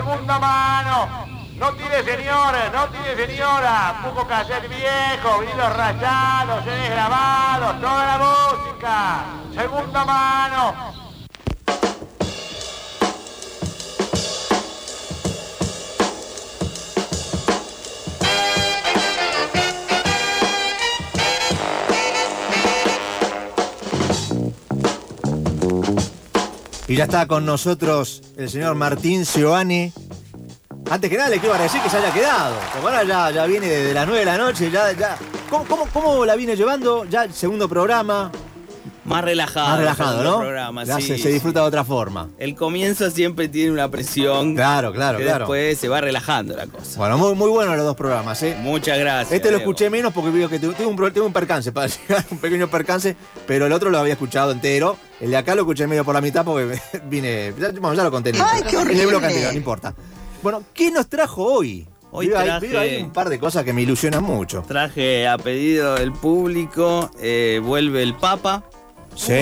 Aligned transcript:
segunda 0.00 0.38
mano. 0.38 1.26
No 1.58 1.72
tire 1.74 2.02
señores, 2.02 2.72
no 2.72 2.88
tire 2.88 3.26
señora. 3.26 4.00
Poco 4.02 4.26
cassette 4.26 4.66
viejo, 4.68 5.40
vinilos 5.40 5.76
rayados, 5.76 6.64
CDs 6.64 6.90
grabados, 6.90 7.80
toda 7.80 8.06
la 8.06 8.18
música. 8.24 9.24
Segunda 9.54 10.04
mano. 10.06 11.00
Y 26.88 26.96
ya 26.96 27.04
está 27.04 27.28
con 27.28 27.44
nosotros 27.46 28.29
el 28.40 28.50
señor 28.50 28.74
Martín 28.74 29.24
Giovanni. 29.24 29.92
Antes 30.90 31.10
que 31.10 31.16
nada 31.16 31.28
le 31.28 31.38
quiero 31.38 31.52
agradecer 31.54 31.82
que 31.82 31.90
se 31.90 31.98
haya 31.98 32.12
quedado. 32.12 32.56
Porque 32.72 32.86
ahora 32.86 33.04
ya, 33.04 33.30
ya 33.30 33.46
viene 33.46 33.66
desde 33.68 33.94
las 33.94 34.06
9 34.06 34.20
de 34.20 34.26
la 34.26 34.38
noche, 34.38 34.70
ya, 34.70 34.92
ya. 34.92 35.16
¿Cómo, 35.48 35.64
cómo, 35.66 35.86
cómo 35.92 36.24
la 36.24 36.34
viene 36.36 36.56
llevando? 36.56 37.04
Ya 37.04 37.24
el 37.24 37.32
segundo 37.32 37.68
programa. 37.68 38.32
Más 39.04 39.24
relajado. 39.24 39.68
Más 39.68 39.78
relajado, 39.78 40.22
¿no? 40.22 40.38
programa, 40.38 40.84
Ya 40.84 40.96
sí, 41.00 41.18
se, 41.18 41.28
disfruta 41.30 41.60
de 41.60 41.66
otra 41.66 41.84
forma. 41.84 42.28
El 42.38 42.54
comienzo 42.54 43.10
siempre 43.10 43.48
tiene 43.48 43.72
una 43.72 43.90
presión. 43.90 44.54
Claro, 44.54 44.92
claro, 44.92 45.18
que 45.18 45.24
claro. 45.24 45.40
Después 45.40 45.78
se 45.78 45.88
va 45.88 46.00
relajando 46.00 46.56
la 46.56 46.66
cosa. 46.66 46.98
Bueno, 46.98 47.18
muy, 47.18 47.34
muy 47.34 47.50
buenos 47.50 47.76
los 47.76 47.84
dos 47.86 47.96
programas, 47.96 48.42
¿eh? 48.42 48.56
Muchas 48.60 48.98
gracias. 48.98 49.32
Este 49.32 49.50
lo 49.50 49.58
escuché 49.58 49.90
menos 49.90 50.12
porque 50.12 50.30
veo 50.30 50.48
que 50.48 50.58
tu- 50.58 50.72
tuve 50.72 50.86
un, 50.86 50.96
tuve 50.96 51.22
un 51.22 51.32
percance 51.32 51.72
para 51.72 51.88
llegar, 51.88 52.24
un 52.30 52.38
pequeño 52.38 52.68
percance, 52.68 53.16
pero 53.46 53.66
el 53.66 53.72
otro 53.72 53.90
lo 53.90 53.98
había 53.98 54.12
escuchado 54.14 54.52
entero. 54.52 54.96
El 55.20 55.30
de 55.30 55.36
acá 55.36 55.54
lo 55.54 55.62
escuché 55.62 55.86
medio 55.86 56.04
por 56.04 56.14
la 56.14 56.20
mitad 56.20 56.44
porque 56.44 56.78
vine. 57.08 57.52
Bueno, 57.52 57.94
ya 57.94 58.04
lo 58.04 58.10
conté. 58.10 58.30
el- 58.30 58.36
¡Ay, 58.40 58.62
qué 58.62 58.76
En 58.76 58.82
el 58.82 58.88
horrible! 58.88 59.16
anterior, 59.16 59.52
no 59.52 59.58
importa. 59.58 59.94
Bueno, 60.42 60.62
¿qué 60.72 60.90
nos 60.90 61.08
trajo 61.08 61.44
hoy? 61.44 61.86
Hoy 62.12 62.28
traje- 62.28 62.76
ahí 62.76 63.02
un 63.02 63.12
par 63.12 63.28
de 63.28 63.38
cosas 63.38 63.62
que 63.64 63.72
me 63.72 63.82
ilusionan 63.82 64.24
mucho. 64.24 64.64
Traje 64.66 65.28
a 65.28 65.38
pedido 65.38 65.94
del 65.94 66.12
público, 66.12 67.10
eh, 67.20 67.60
vuelve 67.62 68.02
el 68.02 68.14
Papa. 68.16 68.64
Sí. 69.14 69.34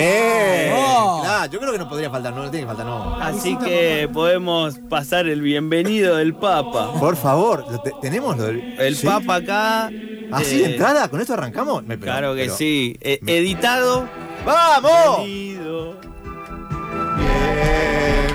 Oh. 0.73 1.21
Claro, 1.23 1.51
yo 1.51 1.59
creo 1.59 1.71
que 1.71 1.77
no 1.77 1.87
podría 1.87 2.09
faltar, 2.09 2.33
no, 2.33 2.43
no 2.43 2.51
tiene 2.51 2.65
que 2.65 2.67
faltar, 2.67 2.85
no. 2.85 3.15
Así 3.15 3.55
que 3.57 4.09
podemos 4.11 4.77
pasar 4.89 5.27
el 5.27 5.41
bienvenido 5.41 6.17
del 6.17 6.35
Papa. 6.35 6.93
Por 6.99 7.15
favor, 7.15 7.65
lo 7.71 7.79
te- 7.81 7.93
¿tenemos 8.01 8.35
lo 8.37 8.43
del. 8.43 8.75
El 8.79 8.95
¿Sí? 8.95 9.07
Papa 9.07 9.35
acá. 9.35 9.89
¿Así 10.31 10.57
de 10.59 10.65
eh, 10.65 10.71
entrada? 10.71 11.07
¿Con 11.07 11.21
esto 11.21 11.33
arrancamos? 11.33 11.83
Me- 11.83 11.97
pero- 11.97 12.11
Claro 12.11 12.35
que 12.35 12.41
pero- 12.43 12.55
sí. 12.57 12.97
Eh, 13.01 13.19
me- 13.21 13.37
editado. 13.37 14.07
¡Vamos! 14.49 15.25
Bienvenido. 15.25 15.93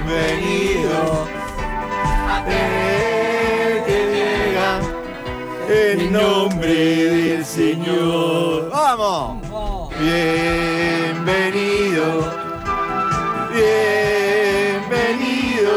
Bienvenido 0.06 0.98
aquel 2.30 3.82
que 3.84 3.98
llega 4.14 4.70
en 5.68 6.12
nombre 6.12 6.72
del 6.72 7.44
Señor. 7.44 8.70
¡Vamos! 8.70 9.42
Bienvenido, 9.98 12.06
bienvenido 13.52 15.72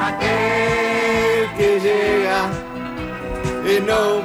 aquel 0.00 1.50
que 1.56 1.80
llega 1.80 2.48
en 3.66 3.86
nombre 3.86 4.19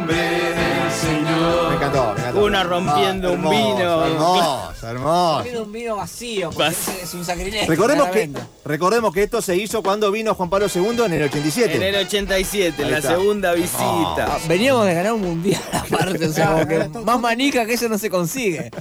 encantó, 2.48 2.82
me 2.82 2.92
encantó. 2.92 3.06
Una 3.06 3.24
rompiendo 3.24 3.28
un 3.28 3.34
hermoso, 3.40 3.76
vino. 3.76 4.06
Hermoso, 4.06 4.88
hermoso. 4.88 5.64
Un 5.64 5.72
vino 5.72 5.96
vacío, 5.98 6.50
porque 6.52 6.64
Vas- 6.64 6.88
es 7.04 7.14
un 7.14 7.26
sacrilegio. 7.26 7.68
Recordemos 7.68 8.06
que, 8.08 8.12
claramente. 8.30 8.42
recordemos 8.66 9.14
que 9.14 9.24
esto 9.24 9.42
se 9.42 9.56
hizo 9.56 9.82
cuando 9.84 10.12
vino 10.12 10.34
Juan 10.36 10.50
Pablo 10.50 10.68
II 10.74 11.04
en 11.06 11.14
el 11.14 11.24
87. 11.24 11.76
En 11.76 11.84
el 11.84 11.96
87, 12.06 12.76
en 12.82 12.86
Ahí 12.86 12.92
la 12.92 12.98
está. 13.00 13.16
segunda 13.16 13.54
visita. 13.54 14.26
Ah, 14.28 14.38
Veníamos 14.48 14.86
de 14.86 14.94
ganar 14.94 15.14
un 15.14 15.22
mundial 15.22 15.62
aparte, 15.74 16.26
o 16.28 16.32
sea, 16.34 16.52
como 16.54 16.68
que 16.68 16.88
más 17.04 17.20
manica 17.20 17.66
que 17.66 17.74
eso 17.74 17.88
no 17.90 17.98
se 17.98 18.10
consigue. 18.10 18.72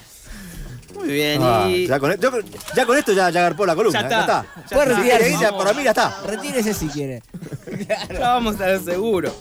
Muy 0.94 1.08
bien. 1.08 1.40
Ah, 1.42 1.66
y 1.68 1.86
ya, 1.88 1.98
con, 1.98 2.12
e- 2.12 2.18
yo- 2.20 2.30
ya 2.76 2.86
con 2.86 2.96
esto 2.96 3.12
ya, 3.12 3.28
ya 3.30 3.40
agarpó 3.40 3.66
la 3.66 3.74
columna. 3.74 4.00
Ya 4.02 4.08
Ya 4.08 4.20
está. 4.20 4.40
está. 4.40 4.62
Ya 4.70 4.76
Puede 4.76 4.90
está. 4.90 4.96
Si 4.96 5.02
quiere 5.02 5.18
retirarse. 5.24 5.44
ir, 5.44 5.50
ya- 5.50 5.58
para 5.58 5.72
mí 5.72 5.82
ya 5.84 5.90
está. 5.90 6.16
Retírese 6.24 6.72
si 6.74 6.86
quiere. 6.86 7.22
ya 8.12 8.20
vamos 8.20 8.60
a 8.60 8.68
lo 8.68 8.80
seguro. 8.80 9.34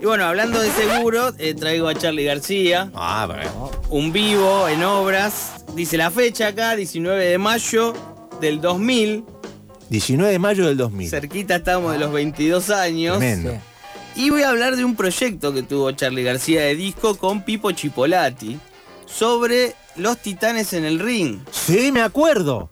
Y 0.00 0.04
bueno, 0.04 0.24
hablando 0.24 0.60
de 0.60 0.70
seguro, 0.70 1.32
eh, 1.38 1.54
traigo 1.54 1.88
a 1.88 1.94
Charlie 1.94 2.24
García, 2.24 2.90
Ah, 2.94 3.28
un 3.90 4.12
vivo 4.12 4.68
en 4.68 4.84
obras. 4.84 5.64
Dice 5.74 5.96
la 5.96 6.10
fecha 6.10 6.48
acá, 6.48 6.76
19 6.76 7.24
de 7.24 7.38
mayo 7.38 7.94
del 8.40 8.60
2000. 8.60 9.24
19 9.90 10.32
de 10.32 10.38
mayo 10.38 10.66
del 10.66 10.76
2000. 10.76 11.10
Cerquita 11.10 11.56
estamos 11.56 11.92
de 11.92 11.98
los 11.98 12.12
22 12.12 12.70
años. 12.70 13.18
Tremendo. 13.18 13.58
Y 14.14 14.30
voy 14.30 14.42
a 14.42 14.50
hablar 14.50 14.76
de 14.76 14.84
un 14.84 14.94
proyecto 14.94 15.52
que 15.52 15.62
tuvo 15.62 15.90
Charlie 15.92 16.22
García 16.24 16.62
de 16.62 16.74
disco 16.76 17.16
con 17.16 17.42
Pipo 17.42 17.72
Chipolati 17.72 18.58
sobre 19.06 19.74
los 19.96 20.18
titanes 20.18 20.72
en 20.74 20.84
el 20.84 21.00
ring. 21.00 21.38
Sí, 21.50 21.90
me 21.92 22.02
acuerdo. 22.02 22.70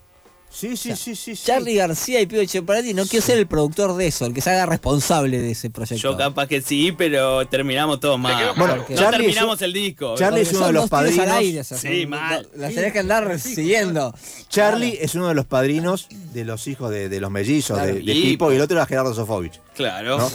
Sí, 0.56 0.74
sí, 0.74 0.96
sí, 0.96 1.14
sí. 1.14 1.36
sí. 1.36 1.42
Charlie 1.44 1.74
García 1.74 2.18
y 2.22 2.26
Pío 2.26 2.42
Cheparati, 2.46 2.94
no 2.94 3.04
quiero 3.04 3.24
ser 3.26 3.36
el 3.38 3.46
productor 3.46 3.94
de 3.94 4.06
eso, 4.06 4.24
el 4.24 4.32
que 4.32 4.40
se 4.40 4.48
haga 4.50 4.64
responsable 4.64 5.38
de 5.38 5.50
ese 5.50 5.68
proyecto. 5.68 6.00
Yo 6.12 6.16
capaz 6.16 6.46
que 6.46 6.62
sí, 6.62 6.92
pero 6.96 7.46
terminamos 7.46 8.00
todos 8.00 8.18
mal. 8.18 8.54
Bueno, 8.56 8.76
no 8.76 8.96
Charlie 8.96 9.18
terminamos 9.26 9.56
es- 9.56 9.62
el 9.62 9.72
disco. 9.74 10.14
Charlie 10.16 10.40
es 10.40 10.52
uno 10.54 10.66
de 10.68 10.72
los 10.72 10.88
padrinos. 10.88 11.28
aire, 11.28 11.60
o 11.60 11.64
sea, 11.64 11.76
Sí, 11.76 12.00
son- 12.02 12.10
mal. 12.10 12.48
Las 12.56 12.74
tenés 12.74 12.92
que 12.94 13.00
andar 13.00 13.38
siguiendo. 13.38 14.14
Charlie 14.48 14.96
es 15.00 15.14
uno 15.14 15.28
de 15.28 15.34
los 15.34 15.44
padrinos 15.44 16.08
de 16.32 16.44
los 16.46 16.66
hijos 16.68 16.90
de, 16.90 17.10
de 17.10 17.20
los 17.20 17.30
mellizos, 17.30 17.80
de, 17.82 17.92
de 18.00 18.12
Y- 18.14 18.22
Pipo, 18.22 18.50
y 18.50 18.56
el 18.56 18.62
otro 18.62 18.78
era 18.78 18.86
Gerardo 18.86 19.12
Sofovich. 19.14 19.60
Claro. 19.74 20.16
¿no? 20.18 20.30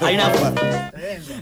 Hay 0.06 0.16
una, 0.16 0.90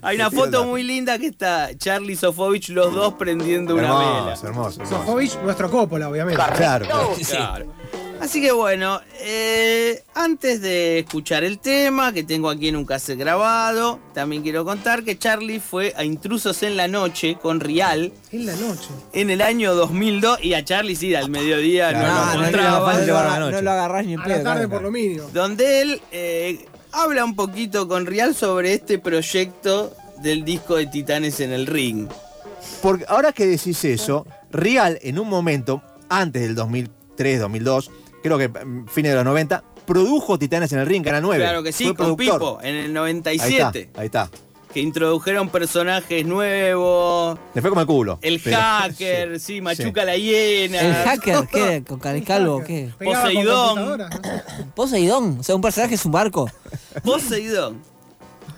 hay 0.02 0.16
una 0.16 0.28
Sí, 0.28 0.36
foto 0.36 0.64
muy 0.66 0.82
linda 0.82 1.18
que 1.18 1.26
está 1.28 1.70
Charlie 1.78 2.12
y 2.12 2.16
Sofovich 2.16 2.68
los 2.68 2.94
dos 2.94 3.14
prendiendo 3.14 3.74
una 3.76 3.82
vela. 3.98 4.18
hermoso, 4.18 4.46
hermoso, 4.46 4.82
hermoso. 4.82 4.98
Sofovich, 5.06 5.38
nuestro 5.42 5.70
Coppola, 5.70 6.10
obviamente. 6.10 6.42
Claro, 6.54 6.86
claro. 7.26 7.66
Así 8.20 8.40
que 8.42 8.52
bueno, 8.52 9.00
eh, 9.20 10.02
antes 10.14 10.60
de 10.60 10.98
escuchar 11.00 11.42
el 11.42 11.58
tema 11.58 12.12
que 12.12 12.22
tengo 12.22 12.50
aquí 12.50 12.68
en 12.68 12.76
un 12.76 12.84
cassette 12.84 13.18
grabado, 13.18 13.98
también 14.12 14.42
quiero 14.42 14.64
contar 14.64 15.04
que 15.04 15.18
Charlie 15.18 15.58
fue 15.60 15.94
a 15.96 16.04
Intrusos 16.04 16.62
en 16.62 16.76
la 16.76 16.86
Noche 16.86 17.38
con 17.40 17.60
Rial 17.60 18.12
En 18.30 18.44
la 18.46 18.54
noche. 18.56 18.88
en 19.14 19.30
el 19.30 19.40
año 19.40 19.74
2002 19.74 20.44
y 20.44 20.52
a 20.54 20.64
Charlie 20.64 20.96
sí, 20.96 21.14
al 21.14 21.30
mediodía 21.30 21.90
Claro. 21.90 22.06
no, 22.06 22.14
No, 22.14 22.20
lo 22.20 22.26
no, 22.26 22.32
no, 22.34 22.46
encontraba. 22.48 22.92
no, 22.94 23.04
llevar 23.06 23.26
a 23.26 23.30
la 23.30 23.38
no, 23.38 23.44
noche. 23.46 23.56
no 23.56 23.62
lo 23.62 23.70
agarrás 23.70 24.06
ni 24.06 24.12
en 24.14 24.20
A 24.20 24.24
pedo. 24.24 24.36
la 24.36 24.42
tarde 24.42 24.54
claro. 24.66 24.70
por 24.70 24.82
lo 24.82 24.90
mínimo. 24.90 25.24
donde 25.32 25.80
él 25.82 26.02
eh, 26.12 26.66
habla 26.92 27.24
un 27.24 27.34
poquito 27.34 27.88
con 27.88 28.04
Rial 28.06 28.34
sobre 28.34 28.74
este 28.74 28.98
proyecto 28.98 29.96
del 30.22 30.44
disco 30.44 30.76
de 30.76 30.86
Titanes 30.86 31.40
en 31.40 31.52
el 31.52 31.66
Ring. 31.66 32.08
Porque 32.82 33.04
ahora 33.08 33.32
que 33.32 33.46
decís 33.46 33.82
eso, 33.84 34.26
Real 34.50 34.98
en 35.02 35.18
un 35.18 35.28
momento, 35.28 35.82
antes 36.10 36.42
del 36.42 36.54
2003, 36.54 37.40
2002, 37.40 37.90
creo 38.22 38.38
que 38.38 38.48
mm, 38.48 38.86
fines 38.86 39.12
de 39.12 39.16
los 39.16 39.24
90, 39.24 39.62
produjo 39.86 40.38
Titanes 40.38 40.72
en 40.72 40.78
el 40.80 40.86
Ring, 40.86 41.04
Canal 41.04 41.22
9. 41.22 41.42
Claro 41.42 41.62
que 41.62 41.72
sí, 41.72 41.84
Fue 41.84 41.94
con 41.96 42.16
productor. 42.16 42.38
Pipo, 42.38 42.58
en 42.62 42.74
el 42.76 42.84
Ahí 42.86 42.92
97, 42.92 43.80
está, 43.80 44.00
ahí 44.00 44.06
está. 44.06 44.30
que 44.72 44.80
introdujeron 44.80 45.48
personajes 45.48 46.24
nuevos. 46.24 47.38
Le 47.54 47.60
fue 47.60 47.70
como 47.70 47.80
el 47.80 47.86
culo. 47.86 48.18
El 48.22 48.38
pero- 48.40 48.56
hacker, 48.58 49.40
sí, 49.40 49.60
Machuca 49.60 50.04
la 50.04 50.16
hiena. 50.16 50.80
¿El 50.80 50.94
hacker 50.94 51.48
qué? 51.50 51.82
¿Con 51.86 51.98
Canicalvo 52.00 52.62
qué? 52.64 52.90
Poseidón. 53.02 54.04
Poseidón, 54.76 55.38
o 55.40 55.42
sea, 55.42 55.54
un 55.56 55.62
personaje 55.62 55.94
es 55.96 56.04
un 56.04 56.12
barco. 56.12 56.48
Poseidón. 57.02 57.82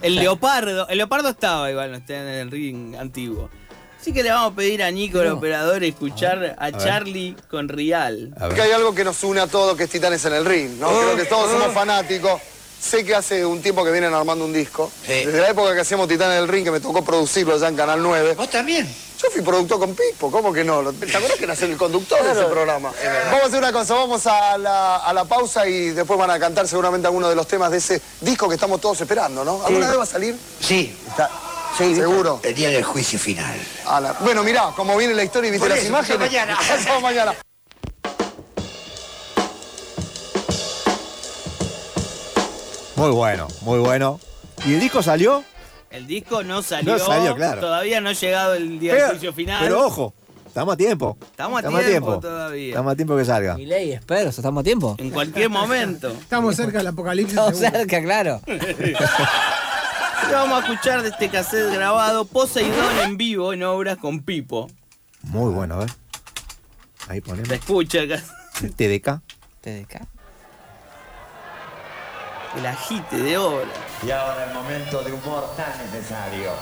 El 0.02 0.16
leopardo. 0.16 0.88
El 0.88 0.98
leopardo 0.98 1.28
estaba 1.28 1.70
igual, 1.70 1.92
no 1.92 1.98
está 1.98 2.14
en 2.20 2.26
el 2.28 2.50
ring 2.50 2.96
antiguo. 2.96 3.48
Así 4.02 4.12
que 4.12 4.24
le 4.24 4.32
vamos 4.32 4.54
a 4.54 4.56
pedir 4.56 4.82
a 4.82 4.90
Nico, 4.90 5.20
el 5.20 5.28
operador, 5.28 5.84
escuchar 5.84 6.56
a, 6.58 6.70
ver. 6.72 7.36
con 7.48 7.68
Rial. 7.68 8.34
Que 8.52 8.60
hay 8.60 8.72
algo 8.72 8.92
que 8.92 9.04
nos 9.04 9.22
une 9.22 9.40
a 9.40 9.46
todos, 9.46 9.76
que 9.76 9.84
es 9.84 9.90
Titanes 9.90 10.24
en 10.24 10.32
el 10.32 10.44
Ring, 10.44 10.80
¿no? 10.80 10.88
Creo 10.88 11.14
que 11.14 11.24
todos 11.24 11.48
somos 11.52 11.72
fanáticos. 11.72 12.40
Sé 12.80 13.04
que 13.04 13.14
hace 13.14 13.46
un 13.46 13.62
tiempo 13.62 13.84
que 13.84 13.92
vienen 13.92 14.12
armando 14.12 14.44
un 14.44 14.52
disco. 14.52 14.90
Desde 15.06 15.40
la 15.40 15.50
época 15.50 15.72
que 15.72 15.82
hacíamos 15.82 16.08
Titanes 16.08 16.38
en 16.38 16.42
el 16.42 16.48
Ring, 16.48 16.64
que 16.64 16.72
me 16.72 16.80
tocó 16.80 17.04
producirlo 17.04 17.56
ya 17.56 17.68
en 17.68 17.76
Canal 17.76 18.02
9. 18.02 18.34
¿Vos 18.34 18.50
también? 18.50 18.92
Yo 19.22 19.30
fui 19.30 19.40
productor 19.40 19.78
con 19.78 19.94
Pipo, 19.94 20.32
¿cómo 20.32 20.52
que 20.52 20.64
no? 20.64 20.82
¿Te 20.94 21.16
acuerdas 21.16 21.38
que 21.38 21.44
era 21.44 21.54
ser 21.54 21.70
el 21.70 21.76
conductor 21.76 22.24
de 22.24 22.32
ese 22.32 22.42
programa? 22.50 22.90
Vamos 23.26 23.44
a 23.44 23.46
hacer 23.46 23.58
una 23.60 23.72
cosa, 23.72 23.94
vamos 23.94 24.26
a 24.26 24.58
la, 24.58 24.96
a 24.96 25.12
la 25.12 25.24
pausa 25.26 25.64
y 25.68 25.90
después 25.90 26.18
van 26.18 26.30
a 26.32 26.40
cantar 26.40 26.66
seguramente 26.66 27.06
algunos 27.06 27.30
de 27.30 27.36
los 27.36 27.46
temas 27.46 27.70
de 27.70 27.76
ese 27.76 28.02
disco 28.20 28.48
que 28.48 28.56
estamos 28.56 28.80
todos 28.80 29.00
esperando, 29.00 29.44
¿no? 29.44 29.64
¿Alguna 29.64 29.86
vez 29.86 29.96
va 29.96 30.02
a 30.02 30.06
salir? 30.06 30.36
Sí. 30.60 30.92
Está, 31.06 31.30
sí, 31.76 31.94
¿Seguro? 31.94 32.40
El 32.42 32.54
día 32.54 32.70
del 32.70 32.84
juicio 32.84 33.18
final. 33.18 33.54
La- 33.86 34.12
Bueno, 34.20 34.42
mirá, 34.42 34.64
como 34.76 34.96
viene 34.96 35.14
la 35.14 35.24
historia 35.24 35.48
y 35.48 35.52
viste 35.52 35.66
Por 35.66 35.70
las 35.70 35.78
eso, 35.80 35.88
imágenes. 35.88 36.18
mañana. 36.20 36.58
Mañana. 37.02 37.34
Muy 42.96 43.10
bueno, 43.10 43.48
muy 43.62 43.78
bueno. 43.80 44.20
¿Y 44.66 44.74
el 44.74 44.80
disco 44.80 45.02
salió? 45.02 45.42
El 45.90 46.06
disco 46.06 46.42
no 46.42 46.62
salió. 46.62 46.92
No 46.92 46.98
salió, 46.98 47.34
claro. 47.34 47.60
Todavía 47.60 48.00
no 48.00 48.10
ha 48.10 48.12
llegado 48.12 48.54
el 48.54 48.78
día 48.78 48.92
Pero, 48.92 49.04
del 49.04 49.12
juicio 49.16 49.32
final. 49.32 49.60
pero 49.62 49.86
ojo, 49.86 50.14
Estamos 50.46 50.74
a 50.74 50.76
tiempo. 50.76 51.16
Estamos 51.30 51.64
a 51.64 51.68
tiempo 51.80 52.20
todavía. 52.20 52.68
Estamos 52.68 52.92
a 52.92 52.96
tiempo 52.96 53.16
que 53.16 53.24
salga. 53.24 53.54
Mi 53.54 53.64
ley, 53.64 53.92
espero, 53.92 54.28
¿estamos 54.28 54.60
a 54.60 54.64
tiempo? 54.64 54.96
En 54.98 55.10
cualquier 55.10 55.48
momento. 55.48 56.10
Estamos 56.10 56.54
cerca 56.56 56.76
del 56.78 56.88
apocalipsis. 56.88 57.32
Estamos 57.38 57.58
seguro. 57.58 57.78
cerca, 57.78 58.02
claro. 58.02 58.40
Y 60.28 60.32
vamos 60.32 60.62
a 60.62 60.66
escuchar 60.66 61.02
de 61.02 61.08
este 61.08 61.28
cassette 61.28 61.72
grabado 61.72 62.24
Poseidón 62.24 62.98
en 63.00 63.16
vivo 63.16 63.52
en 63.52 63.62
obras 63.62 63.98
con 63.98 64.20
Pipo. 64.20 64.70
Muy 65.22 65.52
bueno, 65.52 65.74
a 65.74 65.78
ver. 65.78 65.90
Ahí 67.08 67.20
ponemos. 67.20 67.50
escucha 67.50 68.02
acá 68.02 68.22
TDK. 68.70 69.20
TDK. 69.60 70.00
el 72.56 72.66
agite 72.66 73.16
de 73.16 73.38
obra. 73.38 73.68
Y 74.06 74.10
ahora 74.10 74.46
el 74.46 74.54
momento 74.54 75.02
de 75.02 75.12
humor 75.12 75.54
tan 75.56 75.72
necesario. 75.78 76.52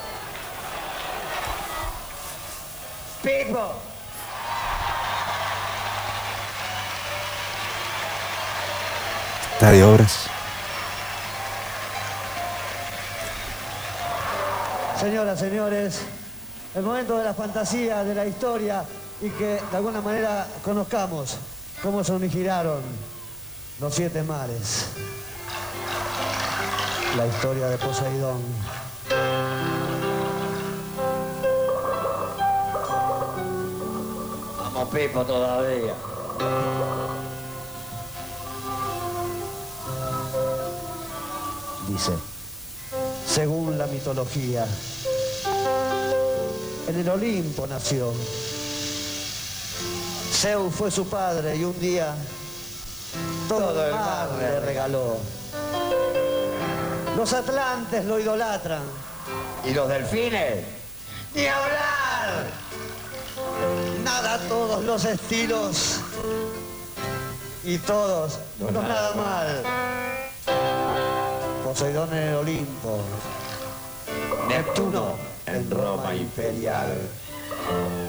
Pipo. 3.23 3.75
Está 9.53 9.73
de 9.73 9.85
obras. 9.85 10.31
Señoras, 15.01 15.39
señores, 15.39 16.01
el 16.75 16.83
momento 16.83 17.17
de 17.17 17.25
la 17.25 17.33
fantasía, 17.33 18.05
de 18.05 18.15
la 18.15 18.27
historia 18.27 18.85
y 19.23 19.31
que 19.31 19.59
de 19.71 19.77
alguna 19.77 20.03
manera 20.03 20.47
conozcamos 20.63 21.39
cómo 21.83 22.05
se 22.05 22.13
originaron 22.13 22.83
los 23.81 23.95
siete 23.95 24.23
mares. 24.23 24.89
La 27.17 27.27
historia 27.27 27.69
de 27.69 27.79
Poseidón. 27.79 28.43
Vamos, 34.59 34.89
Pipo, 34.91 35.25
todavía. 35.25 35.95
dice, 41.89 42.13
según 43.33 43.79
la 43.79 43.87
mitología, 43.87 44.67
en 46.89 46.99
el 46.99 47.09
Olimpo 47.09 47.67
nació. 47.67 48.13
Zeus 50.33 50.75
fue 50.75 50.91
su 50.91 51.07
padre 51.09 51.57
y 51.57 51.65
un 51.65 51.79
día 51.79 52.15
todo, 53.49 53.87
el 53.87 53.93
mar 53.93 54.31
le 54.39 54.61
regaló. 54.61 55.17
Los 57.17 57.33
atlantes 57.33 58.05
lo 58.05 58.19
idolatran. 58.19 58.83
¿Y 59.65 59.75
los 59.75 59.89
delfines? 59.89 60.65
¡Ni 61.35 61.47
hablar! 61.47 62.47
Nada 64.03 64.35
a 64.35 64.39
todos 64.49 64.85
los 64.85 65.05
estilos 65.05 66.01
y 67.63 67.79
todos, 67.79 68.39
no, 68.59 68.71
nada 68.71 69.15
mal. 69.15 69.63
Poseidón 71.71 72.13
en 72.13 72.19
el 72.31 72.35
Olimpo, 72.35 72.99
Neptuno 74.49 75.15
en 75.47 75.71
Roma 75.71 76.13
imperial. 76.17 76.99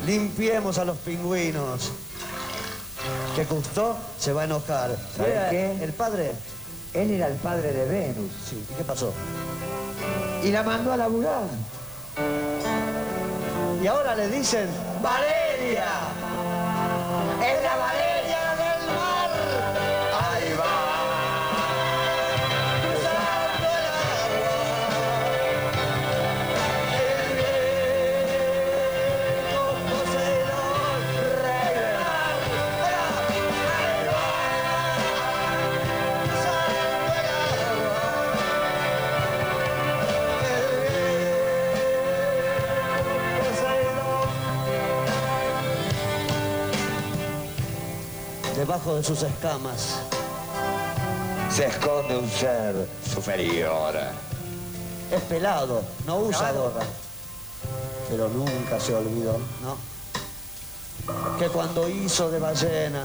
limpiemos 0.04 0.80
a 0.80 0.86
los 0.86 0.98
pingüinos. 0.98 1.92
Que 3.36 3.46
Cousteau 3.46 3.94
se 4.18 4.34
va 4.34 4.42
a 4.42 4.46
enojar. 4.46 4.98
¿Sabe 5.16 5.31
Era 5.34 5.50
qué? 5.52 5.84
El 5.84 5.94
padre. 5.94 6.31
Él 6.96 7.12
era 7.12 7.28
el 7.28 7.36
padre 7.36 7.72
de 7.72 7.86
Venus 7.86 8.31
Sí, 8.50 8.66
¿y 8.68 8.74
qué 8.74 8.84
pasó? 8.84 9.13
y 10.44 10.52
la 10.52 10.63
mandó 10.63 10.94
a 10.94 10.98
laburar. 10.98 11.44
Y 13.80 13.86
ahora 13.86 14.16
le 14.16 14.28
dicen 14.30 14.68
Valeria. 15.04 15.86
Es 17.46 17.63
la 17.63 17.75
Valeria 17.78 18.11
Debajo 48.72 48.96
de 48.96 49.04
sus 49.04 49.22
escamas 49.22 49.98
Se 51.54 51.66
esconde 51.66 52.16
un 52.16 52.30
ser 52.30 52.88
superior. 53.14 53.94
es 55.12 55.22
pelado, 55.24 55.84
no 56.06 56.20
usa 56.20 56.54
gorra. 56.54 56.86
Pero 58.10 58.30
nunca 58.30 58.80
se 58.80 58.96
olvidó, 58.96 59.40
¿no? 59.62 59.76
Que 61.38 61.50
cuando 61.50 61.90
hizo 61.90 62.32
de 62.32 62.40
ballena, 62.40 63.04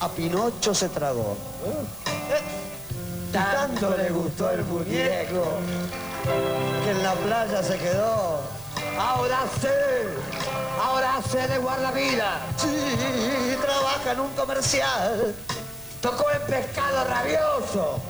a 0.00 0.08
Pinocho 0.10 0.74
se 0.74 0.90
tragó. 0.90 1.38
Tanto 3.32 3.96
le 3.96 4.10
gustó 4.10 4.50
el 4.50 4.64
muñeco 4.66 5.44
que 6.84 6.90
en 6.90 7.02
la 7.02 7.14
playa 7.14 7.62
se 7.62 7.78
quedó. 7.78 8.40
Ahora 8.98 9.44
sé, 9.62 10.37
ahora 10.88 11.20
sé 11.30 11.46
de 11.46 11.58
guardavida. 11.58 12.40
Sí, 12.56 13.56
trabaja 13.60 14.12
en 14.12 14.20
un 14.20 14.30
comercial. 14.34 15.34
Tocó 16.00 16.24
en 16.30 16.42
pescado 16.42 17.04
rabioso. 17.04 18.00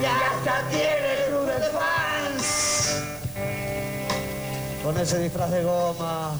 Y 0.00 0.04
hasta 0.04 0.68
tiene 0.70 1.26
club 1.28 1.46
de 1.46 1.70
fans. 1.70 3.02
Con 4.82 4.98
ese 4.98 5.18
disfraz 5.18 5.50
de 5.50 5.62
goma 5.62 6.32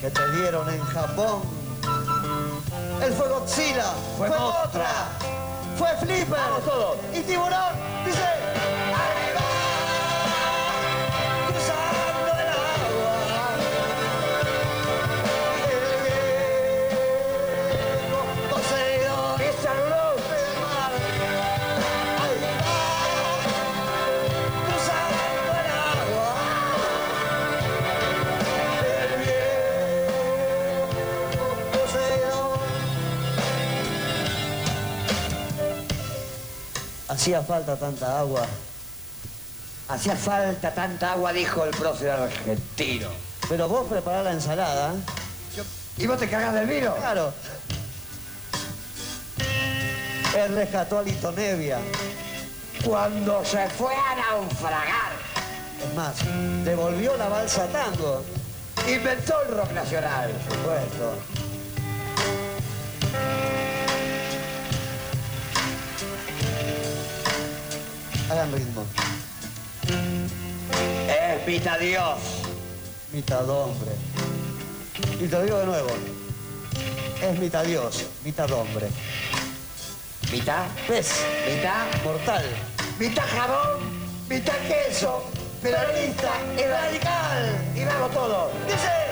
que 0.00 0.10
te 0.10 0.32
dieron 0.32 0.68
en 0.68 0.80
Japón. 0.80 1.42
Él 3.02 3.12
fue 3.14 3.28
Godzilla, 3.28 3.92
fue, 4.18 4.28
Mothra, 4.28 4.90
fue 5.78 5.88
Flipper 6.00 6.38
y 7.14 7.20
Tiburón. 7.20 7.74
Dice, 8.04 8.47
Hacía 37.28 37.42
falta 37.42 37.76
tanta 37.76 38.20
agua. 38.20 38.46
Hacía 39.88 40.16
falta 40.16 40.72
tanta 40.74 41.12
agua, 41.12 41.30
dijo 41.30 41.62
el 41.62 41.72
prócer 41.72 42.08
argentino. 42.08 43.10
Pero 43.50 43.68
vos 43.68 43.86
preparás 43.86 44.24
la 44.24 44.32
ensalada. 44.32 44.94
¿Y 45.98 46.06
vos 46.06 46.18
te 46.18 46.26
cagás 46.26 46.54
del 46.54 46.66
vino? 46.66 46.94
Claro. 46.94 47.34
Él 50.38 50.54
rescató 50.54 51.00
a 51.00 51.02
Lito 51.02 51.30
Nevia. 51.32 51.78
Cuando 52.82 53.44
se 53.44 53.68
fue 53.68 53.92
a 53.94 54.16
naufragar, 54.16 55.12
Es 55.86 55.94
más, 55.94 56.14
devolvió 56.64 57.14
la 57.18 57.28
balsa 57.28 57.66
tango. 57.66 58.24
inventó 58.90 59.34
el 59.42 59.54
rock 59.54 59.72
nacional. 59.72 60.30
Por 60.30 60.56
supuesto. 60.56 61.12
Hagan 68.30 68.52
ritmo. 68.52 68.84
Es 71.08 71.46
mitad 71.46 71.78
Dios. 71.78 72.18
Mitad 73.12 73.48
hombre. 73.48 73.92
Y 75.18 75.26
te 75.26 75.28
lo 75.28 75.42
digo 75.42 75.58
de 75.58 75.66
nuevo. 75.66 75.88
Es 77.22 77.38
mitad 77.38 77.64
Dios, 77.64 78.04
mitad 78.24 78.50
hombre. 78.52 78.88
Mitad, 80.30 80.66
¿Ves? 80.88 81.10
mitad, 81.48 81.86
Mortal. 82.04 82.44
mitad 82.98 83.24
jabón, 83.34 83.80
mitad 84.28 84.58
queso, 84.68 85.24
peronista 85.62 86.30
y 86.56 86.62
radical. 86.64 87.72
Y 87.74 87.84
vamos 87.84 88.12
todos. 88.12 88.52
Dice. 88.66 89.07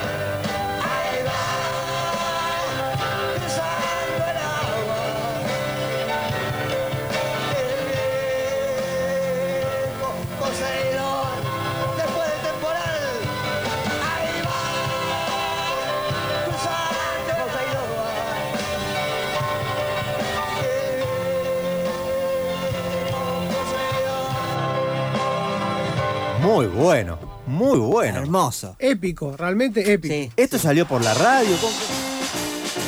Bueno, 26.77 27.19
muy 27.47 27.79
bueno. 27.79 28.19
Hermoso. 28.21 28.77
Épico, 28.79 29.37
realmente 29.37 29.93
épico. 29.93 30.15
Sí. 30.15 30.31
Esto 30.37 30.59
salió 30.59 30.87
por 30.87 31.03
la 31.03 31.15
radio. 31.15 31.57
¿cómo- 31.61 31.73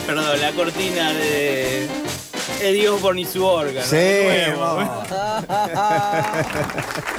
Perdón, 0.07 0.41
la 0.41 0.53
cortina 0.53 1.13
de 1.13 1.87
Eddie 2.63 2.89
Osborne 2.89 3.21
y 3.21 3.25
su 3.27 3.45
órgano. 3.45 3.87
Sí. 3.87 3.97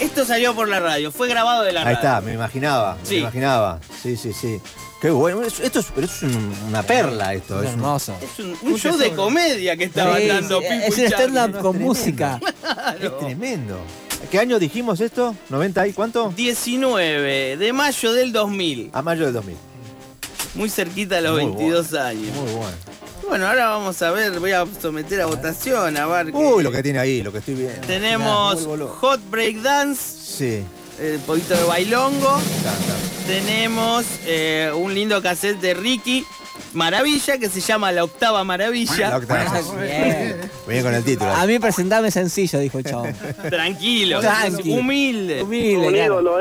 Esto 0.00 0.24
salió 0.24 0.54
por 0.54 0.68
la 0.68 0.80
radio, 0.80 1.12
fue 1.12 1.28
grabado 1.28 1.62
de 1.62 1.72
la 1.72 1.80
Ahí 1.80 1.84
radio. 1.94 1.98
está, 1.98 2.20
me 2.20 2.32
imaginaba, 2.34 2.96
Sí. 3.04 3.14
me 3.14 3.20
imaginaba. 3.20 3.78
Sí, 4.02 4.16
sí, 4.16 4.32
sí. 4.32 4.60
Qué 5.00 5.10
bueno. 5.10 5.42
Es- 5.42 5.60
Esto 5.60 5.80
es, 5.80 5.86
pero 5.94 6.06
es 6.06 6.22
un- 6.22 6.54
una 6.68 6.82
perla 6.82 7.34
esto. 7.34 7.60
Es 7.62 7.68
Es 7.68 7.74
un- 7.74 7.80
hermoso. 7.80 8.14
Es 8.20 8.38
un, 8.44 8.56
un 8.62 8.78
show 8.78 8.96
de 8.96 9.12
comedia 9.12 9.76
que 9.76 9.84
estaba 9.84 10.16
Sí, 10.18 10.26
dando 10.28 10.60
sí, 10.60 10.66
Pipo 10.68 10.84
es 10.86 10.98
un 10.98 11.04
stand-up 11.06 11.52
con 11.60 11.72
Tremendo. 11.72 11.86
música. 11.86 12.40
es 13.00 13.18
tremendo. 13.18 13.78
¿Qué 14.30 14.38
año 14.38 14.58
dijimos 14.58 15.00
esto? 15.00 15.34
¿90 15.50 15.90
y 15.90 15.92
cuánto? 15.92 16.32
19 16.34 17.56
de 17.58 17.72
mayo 17.72 18.12
del 18.12 18.32
2000, 18.32 18.90
A 18.92 19.02
mayo 19.02 19.24
del 19.26 19.34
2000. 19.34 19.56
muy 20.54 20.70
cerquita 20.70 21.16
de 21.16 21.22
los 21.22 21.32
Muy 21.32 21.44
22 21.52 21.94
años. 21.94 22.34
Muy 22.36 22.50
bueno. 22.52 22.76
Bueno, 23.28 23.46
ahora 23.46 23.68
vamos 23.68 24.00
a 24.02 24.10
ver, 24.10 24.38
voy 24.40 24.52
a 24.52 24.66
someter 24.80 25.20
a 25.22 25.26
votación 25.26 25.96
a 25.96 26.06
ver. 26.06 26.26
qué- 26.26 26.32
Uy, 26.36 26.62
lo 26.62 26.70
que 26.72 26.82
tiene 26.82 26.98
ahí, 26.98 27.22
lo 27.22 27.30
que 27.32 27.38
estoy 27.38 27.54
viendo. 27.54 27.86
Tenemos 27.86 28.64
boludo. 28.66 28.88
Hot 29.00 29.20
Break 29.30 29.56
Dance, 29.62 30.02
Sí. 30.02 30.62
el 31.00 31.18
poquito 31.20 31.54
de 31.54 31.64
bailongo. 31.64 32.38
está, 32.38 32.72
está. 32.72 33.26
Tenemos 33.26 34.04
eh, 34.26 34.70
un 34.74 34.94
lindo 34.94 35.22
cassette 35.22 35.60
de 35.60 35.74
Ricky 35.74 36.24
Maravilla 36.74 37.38
que 37.38 37.48
se 37.48 37.60
llama 37.60 37.92
La 37.92 38.04
Octava 38.04 38.42
Maravilla. 38.44 39.10
La 39.10 39.16
octava. 39.18 39.60
Bien. 39.80 40.50
Bien 40.66 40.82
con 40.82 40.94
el 40.94 41.04
título. 41.04 41.30
A 41.32 41.46
mí 41.46 41.58
presentame 41.58 42.10
sencillo, 42.10 42.58
dijo 42.58 42.78
el 42.78 42.84
chavo. 42.84 43.06
Tranquilo, 43.48 44.20
Tranqui. 44.20 44.72
humilde. 44.72 45.42
Humilde, 45.42 45.88
claro. 45.92 46.40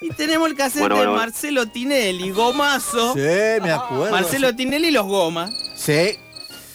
Y 0.00 0.10
tenemos 0.10 0.48
el 0.48 0.54
cassette 0.56 0.80
Bueno, 0.80 0.94
de 0.96 1.06
bueno. 1.06 1.16
Marcelo 1.20 1.66
Tinelli, 1.66 2.30
Gomazo. 2.30 3.14
Sí, 3.14 3.20
me 3.20 3.72
acuerdo. 3.72 4.10
Marcelo 4.12 4.54
Tinelli 4.54 4.88
y 4.88 4.90
los 4.92 5.06
Gomas. 5.06 5.50
Sí. 5.76 6.16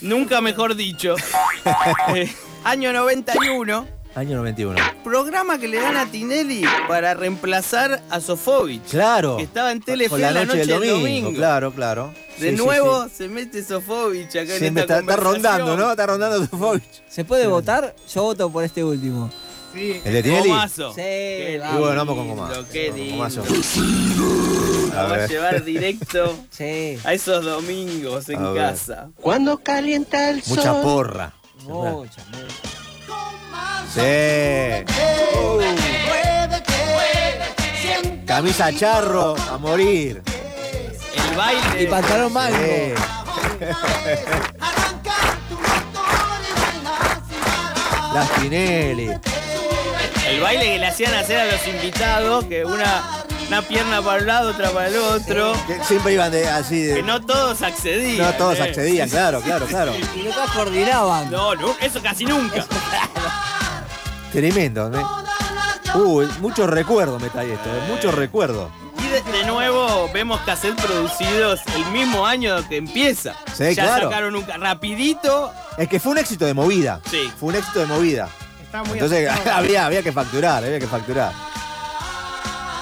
Nunca 0.02 0.42
mejor 0.42 0.76
dicho. 0.76 1.16
Eh, 2.16 2.30
año 2.66 2.92
91. 2.92 3.88
Año 4.16 4.36
91. 4.38 4.76
Programa 5.04 5.58
que 5.58 5.68
le 5.70 5.80
dan 5.80 5.96
a 5.98 6.06
Tinelli 6.06 6.64
para 6.88 7.14
reemplazar 7.14 8.02
a 8.10 8.20
Sofovich. 8.20 8.84
Claro. 8.92 9.38
Que 9.38 9.44
estaba 9.44 9.72
en 9.72 9.80
Telefe 9.82 10.10
Con 10.10 10.22
la 10.22 10.32
la 10.32 10.44
noche, 10.46 10.60
del 10.60 10.68
domingo. 10.70 10.98
domingo. 10.98 11.34
Claro, 11.34 11.72
claro. 11.74 12.14
De 12.40 12.50
Sí, 12.52 12.56
nuevo 12.58 13.06
sí. 13.06 13.12
se 13.18 13.28
mete 13.28 13.64
Sofovich 13.64 14.30
acá 14.36 14.56
en 14.56 14.64
esta 14.78 14.82
está, 14.82 15.00
está 15.00 15.16
rondando, 15.16 15.78
¿no? 15.78 15.92
Está 15.92 16.06
rondando 16.08 16.46
Sofovich. 16.48 17.04
¿Se 17.08 17.24
puede 17.26 17.48
votar? 17.48 17.96
Yo 18.14 18.24
voto 18.24 18.50
por 18.50 18.64
este 18.64 18.84
último. 18.84 19.30
Sí. 19.74 20.02
¿El 20.04 20.14
de 20.14 20.24
Tinelli? 20.24 20.50
Gomazo. 20.50 20.90
Sí, 20.92 21.02
Qué 21.02 21.58
vamos. 21.62 21.76
Y 21.76 21.80
bueno, 21.84 21.96
vamos 22.06 22.16
con 22.16 22.28
Gomazo. 22.30 22.66
Qué 22.72 22.92
lindo. 22.92 23.28
La 24.94 25.02
A 25.02 25.04
va 25.08 25.14
a 25.14 25.18
ver. 25.18 25.30
llevar 25.30 25.64
directo 25.64 26.38
Sí. 26.52 26.98
a 27.04 27.14
esos 27.14 27.44
domingos 27.44 28.30
en 28.30 28.46
A 28.46 28.54
casa. 28.54 29.10
Cuando 29.20 29.58
calienta 29.60 30.30
el 30.30 30.44
sol. 30.44 30.58
Mucha 30.58 30.82
porra. 30.82 31.34
Mucha, 31.64 32.24
mucha. 32.32 32.48
Sí. 33.94 34.86
Camisa 38.26 38.72
charro 38.74 39.36
a 39.38 39.58
morir. 39.58 40.22
El 41.34 41.40
baile. 41.40 41.84
Y 41.84 41.88
pantalón 41.88 42.32
mango. 42.32 42.56
Sí. 42.58 42.94
Las 48.14 48.32
Tinelli. 48.36 49.10
El 50.28 50.42
baile 50.42 50.64
que 50.64 50.78
le 50.78 50.86
hacían 50.86 51.16
hacer 51.16 51.40
a 51.40 51.46
los 51.46 51.68
invitados, 51.68 52.46
que 52.46 52.64
una, 52.64 53.24
una 53.48 53.62
pierna 53.64 54.00
para 54.04 54.20
un 54.20 54.28
lado, 54.28 54.52
otra 54.52 54.70
para 54.70 54.90
el 54.90 54.98
otro. 54.98 55.54
Que 55.66 55.84
siempre 55.84 56.14
iban 56.14 56.32
de, 56.32 56.48
así 56.48 56.84
de. 56.84 56.96
Que 56.98 57.04
no 57.04 57.20
todos 57.26 57.64
accedían. 57.64 58.28
no 58.28 58.34
todos 58.38 58.60
eh. 58.60 58.64
accedían, 58.64 59.10
claro, 59.10 59.42
claro, 59.42 59.66
claro. 59.66 59.94
Y 60.16 60.22
no 60.22 60.36
todos 60.36 60.52
coordinaban. 60.52 61.32
No, 61.32 61.56
no, 61.56 61.76
eso 61.82 62.00
casi 62.04 62.26
nunca. 62.26 62.64
Tremendo. 64.32 64.92
¿eh? 64.96 65.04
Uh, 65.96 66.28
muchos 66.42 66.70
recuerdos 66.70 67.20
me 67.20 67.30
trae 67.30 67.54
esto, 67.54 67.70
eh, 67.70 67.82
muchos 67.90 68.14
recuerdos. 68.14 68.70
Vemos 70.14 70.40
cassette 70.42 70.80
producidos 70.82 71.60
el 71.76 71.86
mismo 71.88 72.26
año 72.26 72.68
que 72.70 72.78
empieza. 72.78 73.36
Sí, 73.56 73.74
ya 73.76 73.84
claro. 73.84 74.10
sacaron 74.10 74.36
un 74.36 74.46
rapidito. 74.48 75.52
Es 75.78 75.88
que 75.90 76.00
fue 76.00 76.12
un 76.14 76.18
éxito 76.20 76.46
de 76.46 76.54
movida. 76.54 77.02
Sí. 77.10 77.32
Fue 77.40 77.50
un 77.50 77.56
éxito 77.56 77.80
de 77.80 77.86
movida. 77.88 78.30
Está 78.64 78.84
muy 78.84 78.94
Entonces 78.94 79.30
había, 79.54 79.86
había 79.86 80.04
que 80.04 80.12
facturar, 80.12 80.64
había 80.64 80.80
que 80.80 80.88
facturar. 80.88 81.32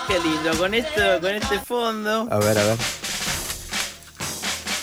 Qué 0.08 0.20
lindo, 0.20 0.58
con 0.58 0.74
esto, 0.74 1.02
con 1.22 1.32
este 1.32 1.60
fondo. 1.60 2.28
A 2.30 2.38
ver, 2.40 2.58
a 2.58 2.64
ver. 2.64 2.78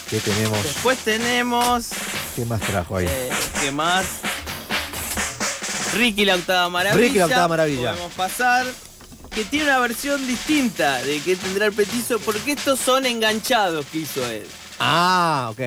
¿Qué 0.09 0.21
tenemos? 0.21 0.62
Después 0.62 0.99
tenemos. 1.00 1.88
¿Qué 2.35 2.45
más 2.47 2.61
trajo 2.62 2.97
ahí? 2.97 3.07
eh, 3.09 3.31
¿Qué 3.61 3.71
más? 3.71 4.07
Ricky 5.95 6.25
la 6.25 6.37
octava 6.37 6.69
maravilla. 6.71 7.00
Ricky 7.07 7.19
la 7.19 7.26
octava 7.26 7.49
maravilla. 7.49 7.90
Podemos 7.93 8.12
pasar. 8.14 8.67
Que 9.35 9.44
tiene 9.44 9.66
una 9.66 9.78
versión 9.78 10.26
distinta 10.26 11.02
de 11.02 11.20
que 11.20 11.37
tendrá 11.37 11.66
el 11.66 11.73
petizo, 11.73 12.18
porque 12.20 12.52
estos 12.52 12.78
son 12.80 13.06
enganchados 13.06 13.87
que 13.87 13.99
hizo 13.99 14.26
él. 14.26 14.47
Ah, 14.78 15.49
ok. 15.52 15.61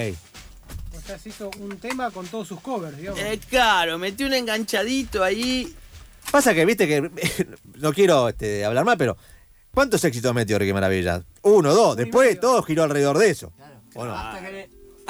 O 0.98 1.02
sea, 1.02 1.18
se 1.18 1.30
hizo 1.30 1.50
un 1.60 1.78
tema 1.78 2.12
con 2.12 2.28
todos 2.28 2.48
sus 2.48 2.60
covers, 2.60 2.98
digamos. 2.98 3.20
Eh, 3.22 3.40
claro, 3.50 3.98
metió 3.98 4.28
un 4.28 4.34
enganchadito 4.34 5.24
ahí. 5.24 5.74
Pasa 6.32 6.54
que, 6.54 6.66
viste 6.66 6.88
que. 6.88 7.10
no 7.76 7.94
quiero 7.94 8.30
este, 8.30 8.66
hablar 8.66 8.86
mal, 8.86 8.98
pero. 8.98 9.18
¿Cuántos 9.74 10.04
éxitos 10.04 10.34
metió 10.34 10.60
Ricky 10.60 10.74
Maravilla? 10.74 11.24
Uno, 11.44 11.74
dos. 11.74 11.96
Después 11.96 12.38
todo 12.40 12.62
giró 12.62 12.84
alrededor 12.84 13.18
de 13.18 13.30
eso. 13.30 13.54
¿O 13.96 14.06
no? 14.06 14.14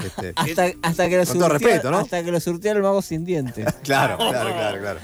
Este, 0.05 0.33
Hasta, 0.35 0.71
hasta 0.81 1.09
que 1.09 1.17
lo 1.17 1.25
Con 1.25 1.37
todo 1.37 1.47
surtía- 1.49 1.67
respeto, 1.67 1.91
¿no? 1.91 1.97
Hasta 1.99 2.23
que 2.23 2.31
lo 2.31 2.39
surtía 2.39 2.71
el 2.71 2.81
mago 2.81 3.01
sin 3.01 3.23
dientes. 3.25 3.65
claro, 3.83 4.17
claro, 4.17 4.51
claro, 4.53 4.79
claro. 4.79 4.99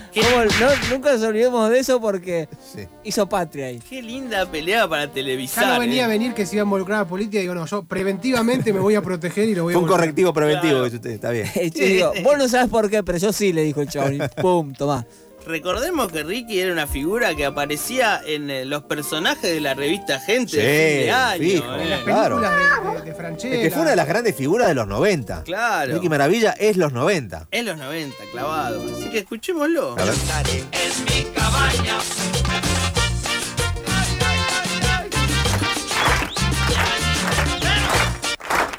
Nunca 0.91 1.13
nos 1.13 1.21
olvidemos 1.23 1.69
de 1.69 1.79
eso 1.79 1.99
porque 2.01 2.47
Sí. 2.73 2.87
hizo 3.03 3.27
patria 3.29 3.67
ahí. 3.67 3.79
Qué 3.89 4.01
linda 4.01 4.45
pelea 4.49 4.87
para 4.87 5.11
televisar. 5.11 5.63
Ya 5.65 5.73
no 5.73 5.79
venía 5.79 6.01
eh. 6.03 6.05
a 6.05 6.07
venir 6.07 6.33
que 6.33 6.45
se 6.45 6.55
iba 6.55 6.63
a 6.63 6.65
involucrar 6.65 6.99
a 6.99 7.01
la 7.03 7.07
política. 7.07 7.39
Digo, 7.39 7.53
no, 7.55 7.65
yo 7.65 7.83
preventivamente 7.83 8.73
me 8.73 8.79
voy 8.79 8.95
a 8.95 9.01
proteger 9.01 9.49
y 9.49 9.55
lo 9.55 9.63
voy 9.63 9.73
a 9.73 9.75
Fue 9.75 9.83
un 9.83 9.89
correctivo 9.89 10.33
preventivo, 10.33 10.71
Claro. 10.71 10.83
dice 10.85 10.95
usted, 10.97 11.11
está 11.11 11.29
bien. 11.31 11.47
Yo 11.73 11.85
digo, 11.85 12.13
vos 12.23 12.37
no 12.37 12.47
sabes 12.47 12.69
por 12.69 12.89
qué, 12.89 13.03
pero 13.03 13.17
yo 13.17 13.31
sí, 13.33 13.53
le 13.53 13.63
dijo 13.63 13.81
el 13.81 13.89
chabón. 13.89 14.15
Y 14.15 14.19
pum, 14.41 14.73
tomá. 14.73 15.05
Recordemos 15.47 16.11
que 16.11 16.23
Ricky 16.23 16.59
era 16.59 16.73
una 16.73 16.87
figura 16.87 17.33
que 17.33 17.45
aparecía 17.45 18.21
en 18.25 18.49
eh, 18.49 18.65
los 18.65 18.83
personajes 18.83 19.43
de 19.43 19.61
la 19.61 19.73
revista 19.73 20.19
Gente 20.19 20.51
Sí, 20.51 20.57
de 20.57 21.11
año. 21.11 21.39
fijo. 21.39 21.75
eh. 21.75 21.83
En 21.83 21.89
las 21.89 22.01
Claro. 22.01 22.39
de, 22.41 22.47
de, 22.49 23.01
de 23.05 23.13
Franchella. 23.15 23.55
Es 23.55 23.61
que 23.61 23.71
fue 23.71 23.81
una 23.83 23.91
de 23.91 23.95
las 23.95 24.07
grandes 24.07 24.35
figuras 24.35 24.67
de 24.67 24.73
los 24.75 24.87
90. 24.87 25.43
Claro. 25.43 25.93
Ricky 25.93 26.09
Maravilla 26.09 26.51
es 26.51 26.75
los 26.75 26.91
90. 26.91 27.47
En 27.51 27.65
los 27.65 27.77
90, 27.77 28.15
clavado. 28.31 28.83
Así 28.93 29.09
que 29.09 29.19
escuchémoslo. 29.19 29.93
A 29.97 30.03
ver. 30.03 30.13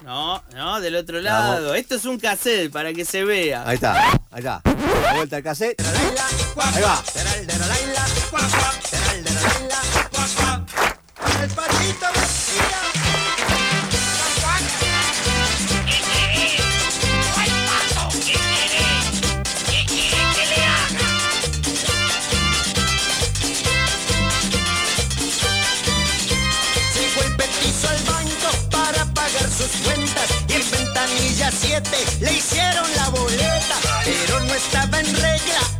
No, 0.05 0.43
no, 0.55 0.81
del 0.81 0.97
otro 0.97 1.21
lado. 1.21 1.75
Esto 1.75 1.95
es 1.97 2.05
un 2.07 2.19
cassette 2.19 2.71
para 2.73 2.93
que 2.93 3.05
se 3.05 3.25
vea. 3.25 3.63
Ahí 3.69 3.75
está, 3.75 3.95
ahí 4.31 4.39
está. 4.39 4.63
La 5.03 5.15
vuelta 5.17 5.37
al 5.37 5.43
cassette. 5.43 5.81
Ahí 6.61 6.83
va. 6.83 7.03
El 31.49 31.55
7 31.55 31.91
le 32.21 32.33
hicieron 32.35 32.87
la 32.97 33.09
boleta, 33.09 33.77
pero 34.05 34.41
no 34.41 34.55
estaba 34.55 35.01
en 35.01 35.07
regla 35.15 35.78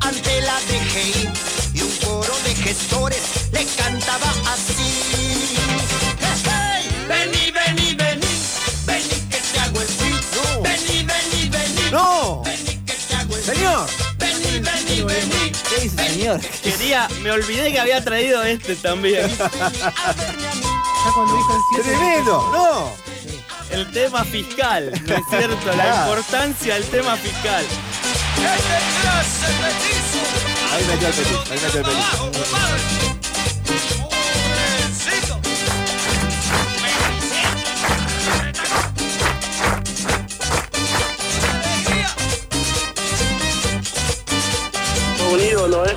señor? 16.29 16.41
Quería, 16.63 17.09
me 17.23 17.31
olvidé 17.31 17.73
que 17.73 17.81
había 17.81 18.05
traído 18.05 18.43
este 18.43 18.77
también. 18.77 19.25
A 19.41 19.49
verme 19.49 20.47
a 20.47 20.55
mí. 20.55 20.61
Ya 21.05 21.13
cuando 21.15 21.37
dijo 21.37 21.55
el 21.55 21.61
7. 21.85 21.89
¡Tremendo! 21.97 22.51
¡No! 22.53 22.93
El 23.71 23.91
tema 23.93 24.25
fiscal, 24.25 24.91
¿no 25.07 25.15
es 25.15 25.23
cierto? 25.29 25.77
La 25.77 26.07
importancia 26.07 26.75
del 26.75 26.85
tema 26.85 27.17
fiscal. 27.17 27.65
Ahí 30.73 30.85
metió 30.87 31.09
el 31.09 31.15
petit, 31.15 31.53
ahí 31.53 31.61
metió 31.63 31.81
el 31.81 31.87
petit. 31.87 32.05
Un 45.31 45.41
ídolo, 45.41 45.85
¿eh? 45.85 45.97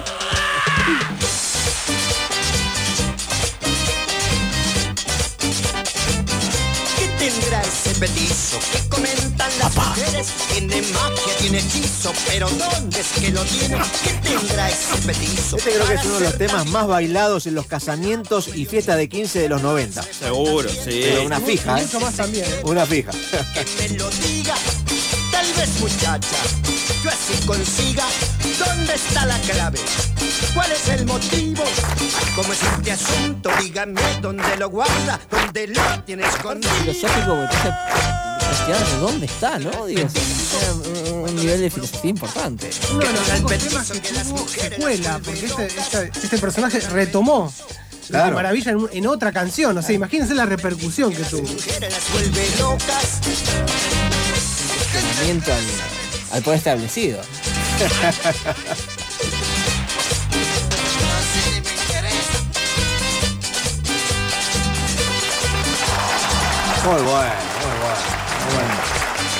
¿Qué 6.97 7.07
tendrá 7.17 7.61
ese 7.61 7.99
petizo 7.99 8.59
que 8.71 8.89
comentan 8.89 9.51
las 9.59 9.75
mujeres? 9.75 10.27
Tiene 10.51 10.81
magia, 10.81 11.37
tiene 11.39 11.59
hechizo, 11.59 12.11
pero 12.27 12.49
¿dónde 12.49 12.99
es 12.99 13.07
que 13.19 13.31
lo 13.31 13.43
tiene? 13.45 13.77
¿Qué 14.03 14.13
tendrá 14.29 14.69
ese 14.69 14.97
petizo? 15.05 15.57
Este 15.57 15.71
creo 15.71 15.87
que 15.87 15.93
es 15.93 16.05
uno 16.05 16.15
de 16.15 16.25
los 16.25 16.37
temas 16.37 16.65
más 16.67 16.87
bailados 16.87 17.47
en 17.47 17.55
los 17.55 17.65
casamientos 17.67 18.49
y 18.53 18.65
fiestas 18.65 18.97
de 18.97 19.07
15 19.07 19.39
de 19.39 19.49
los 19.49 19.61
90. 19.61 20.03
Seguro, 20.03 20.69
sí. 20.69 21.01
Pero 21.03 21.23
una 21.23 21.39
fija, 21.39 21.79
¿eh? 21.79 21.83
Mucho 21.83 21.99
más 21.99 22.15
también, 22.15 22.45
¿eh? 22.45 22.61
Una 22.63 22.85
fija. 22.85 23.11
que 23.11 23.65
me 23.89 23.97
lo 23.97 24.09
diga? 24.09 24.55
Tal 25.31 25.45
vez 25.53 25.69
muchacha, 25.79 26.37
yo 27.03 27.09
así 27.09 27.45
consiga. 27.45 28.05
¿Dónde 28.59 28.93
está 28.93 29.25
la 29.25 29.39
clave? 29.39 29.79
¿Cuál 30.53 30.71
es 30.71 30.87
el 30.89 31.05
motivo? 31.05 31.63
¿Cómo 32.35 32.51
es 32.53 32.59
este 32.63 32.91
asunto? 32.91 33.49
Dígame 33.61 34.01
dónde 34.21 34.57
lo 34.57 34.69
guarda, 34.69 35.19
dónde 35.29 35.67
lo 35.67 36.03
tiene 36.03 36.23
escondido. 36.27 36.73
Filosófico, 36.73 37.35
porque 37.35 37.55
te 37.57 37.69
hace 37.69 38.47
cuestionar 38.47 38.85
de 38.87 38.97
dónde 38.97 39.25
está, 39.27 39.59
¿no? 39.59 39.85
Digo, 39.85 40.07
un, 41.23 41.35
nivel 41.35 41.61
de 41.61 41.69
filosofía 41.69 42.09
importante. 42.11 42.69
Uno 42.91 42.99
de 42.99 43.13
los 43.13 43.21
pocos 43.41 43.57
temas 43.59 43.91
que 43.91 43.99
tuvo 43.99 44.47
secuela, 44.47 45.19
porque 45.23 45.45
este, 45.45 45.65
este- 45.67 46.11
este 46.21 46.37
personaje 46.37 46.79
retomó 46.81 47.53
la 48.09 48.19
Claro. 48.19 48.35
maravilla 48.35 48.71
en, 48.71 48.89
en 48.91 49.07
otra 49.07 49.31
canción. 49.31 49.77
O 49.77 49.81
sea, 49.81 49.95
imagínense 49.95 50.33
la 50.33 50.45
repercusión 50.45 51.13
que 51.13 51.23
tuvo. 51.23 51.47
Cuestionamiento 54.91 55.53
al, 55.53 55.63
al 56.33 56.41
poder 56.43 56.57
establecido. 56.57 57.21
Muy 66.83 66.93
bueno, 66.93 67.05
muy 67.05 67.09
bueno. 67.11 68.01
muy 68.45 68.53
bueno. 68.55 68.73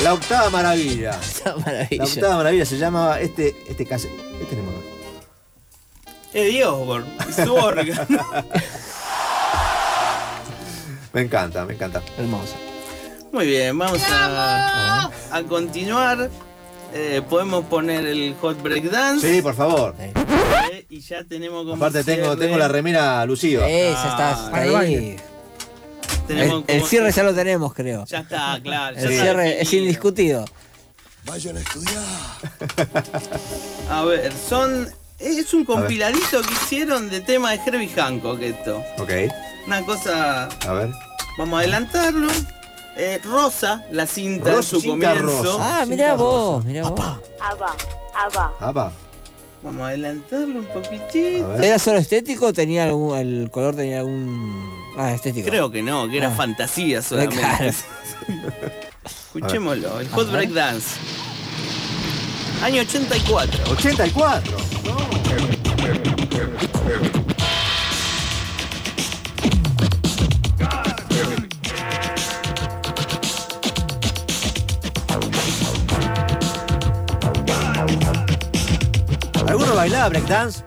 La 0.03 0.13
octava 0.13 0.50
maravilla. 0.50 1.19
La 1.45 1.55
maravilla. 1.55 2.03
octava 2.03 2.36
maravilla 2.38 2.65
se 2.65 2.77
llama 2.77 3.19
este, 3.19 3.55
este 3.67 3.86
case- 3.86 4.10
Este 4.41 4.55
no 4.55 4.63
me- 4.63 4.81
Eddie 6.33 6.65
Osborne. 6.65 7.07
Su 7.43 7.53
órgano. 7.53 8.17
Me 11.13 11.19
encanta, 11.24 11.65
me 11.65 11.74
encanta. 11.74 12.01
Hermoso. 12.17 12.53
Muy 13.33 13.45
bien, 13.45 13.77
vamos 13.77 14.01
a, 14.10 15.10
a 15.29 15.43
continuar. 15.43 16.29
Eh, 16.93 17.21
podemos 17.29 17.65
poner 17.65 18.05
el 18.07 18.33
hot 18.39 18.62
break 18.62 18.86
dance. 18.86 19.29
Sí, 19.29 19.41
por 19.41 19.53
favor. 19.53 19.93
eh, 20.00 20.86
y 20.89 21.01
ya 21.01 21.25
tenemos 21.25 21.63
como. 21.65 21.75
Aparte 21.75 22.05
tengo, 22.05 22.38
tengo 22.38 22.57
la 22.57 22.69
remera 22.69 23.25
luciva. 23.25 23.67
Esa 23.67 24.07
está, 24.10 24.50
Ah, 24.53 24.63
el 24.63 24.74
ahí. 24.75 25.17
Tenemos 26.28 26.63
El, 26.68 26.84
cierre 26.84 27.12
ya 27.12 27.24
lo 27.24 27.34
tenemos, 27.34 27.74
creo. 27.74 28.06
Ya 28.06 28.20
está, 28.20 28.60
claro. 28.62 28.96
ya 28.96 29.01
El 29.01 29.12
está 29.12 29.24
cierre 29.24 29.62
es 29.62 29.74
indiscutido. 29.74 30.46
Vayan 31.25 31.58
a 31.58 31.60
estudiar. 31.60 32.04
A 33.90 34.04
ver, 34.06 34.32
son. 34.50 34.90
Es 35.20 35.54
un 35.54 35.66
compiladito 35.66 36.42
que 36.42 36.51
hicieron 36.54 37.10
de 37.12 37.22
tema 37.22 37.51
de 37.51 37.60
Herbie 37.64 37.90
Hancock 37.90 38.42
esto. 38.42 38.81
Ok, 38.98 39.12
Una 39.68 39.86
cosa. 39.86 40.46
a 40.68 40.74
ver. 40.74 40.90
Vamos 41.38 41.57
a 41.57 41.60
adelantarlo. 41.60 42.31
Eh, 42.98 43.20
rosa, 43.24 43.86
la 43.92 44.05
cinta 44.07 44.50
en 44.50 44.55
Rosa, 44.57 44.70
su 44.70 44.81
cinta 44.81 45.14
comienzo. 45.16 45.44
rosa. 45.44 45.81
Ah, 45.81 45.86
mirá 45.86 46.16
vos, 46.16 46.66
mirá 46.66 46.90
vos. 46.90 47.00
Abba, 47.40 47.75
Abba. 48.16 48.53
Apa. 48.60 48.92
Vamos 49.64 49.81
a 49.84 49.88
adelantarlo 49.90 50.60
un 50.60 50.66
poquitito. 50.66 51.51
A. 51.53 51.64
¿Era 51.66 51.77
solo 51.79 52.00
estético 52.00 52.48
o 52.48 52.53
tenía 52.53 52.86
algún, 52.86 53.16
el 53.18 53.50
color 53.51 53.75
tenía 53.75 54.00
algún... 54.00 54.80
Ah, 54.98 55.14
estético. 55.14 55.48
Creo 55.48 55.72
que 55.72 55.82
no, 55.82 56.10
que 56.10 56.18
era 56.18 56.27
Ah. 56.30 56.36
fantasía 56.36 57.01
solamente. 57.04 57.38
Claro. 57.38 57.72
Escuchémoslo, 59.34 60.00
el 60.01 60.10
Hot 60.10 60.27
Ajá. 60.27 60.38
Break 60.38 60.50
Dance. 60.51 60.88
Año 62.64 62.82
84. 62.82 63.72
84. 63.72 64.58
¿Alguno 79.48 79.75
bailaba 79.75 80.10
breakdance? 80.10 80.64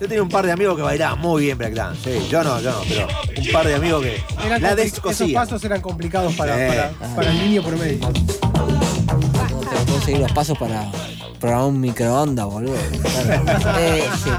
Yo 0.00 0.06
tenía 0.06 0.22
un 0.22 0.28
par 0.28 0.46
de 0.46 0.52
amigos 0.52 0.76
que 0.76 0.82
bailaban 0.82 1.18
muy 1.18 1.44
bien 1.44 1.58
breakdance. 1.58 2.20
Sí, 2.20 2.28
yo 2.30 2.42
no, 2.44 2.60
yo 2.60 2.70
no, 2.70 2.80
pero 2.88 3.08
un 3.40 3.52
par 3.52 3.66
de 3.66 3.74
amigos 3.74 4.02
que 4.02 4.22
Eran 4.46 4.62
la 4.62 4.68
esos 4.72 4.76
descosían. 4.76 5.32
pasos 5.32 5.64
eran 5.64 5.80
complicados 5.80 6.34
para, 6.34 6.54
Sí. 6.56 6.76
para, 6.76 7.14
para 7.14 7.30
el 7.30 7.38
niño 7.38 7.62
promedio. 7.62 7.98
No 8.00 8.12
tengo 8.12 9.98
que 9.98 10.04
seguir 10.04 10.20
los 10.20 10.32
pasos 10.32 10.58
para 10.58 10.90
programar 11.40 11.66
un 11.68 11.80
microondas, 11.80 12.46
boludo. 12.46 12.76
Claro. 13.02 13.44
Eh, 13.78 14.04
sí. 14.22 14.30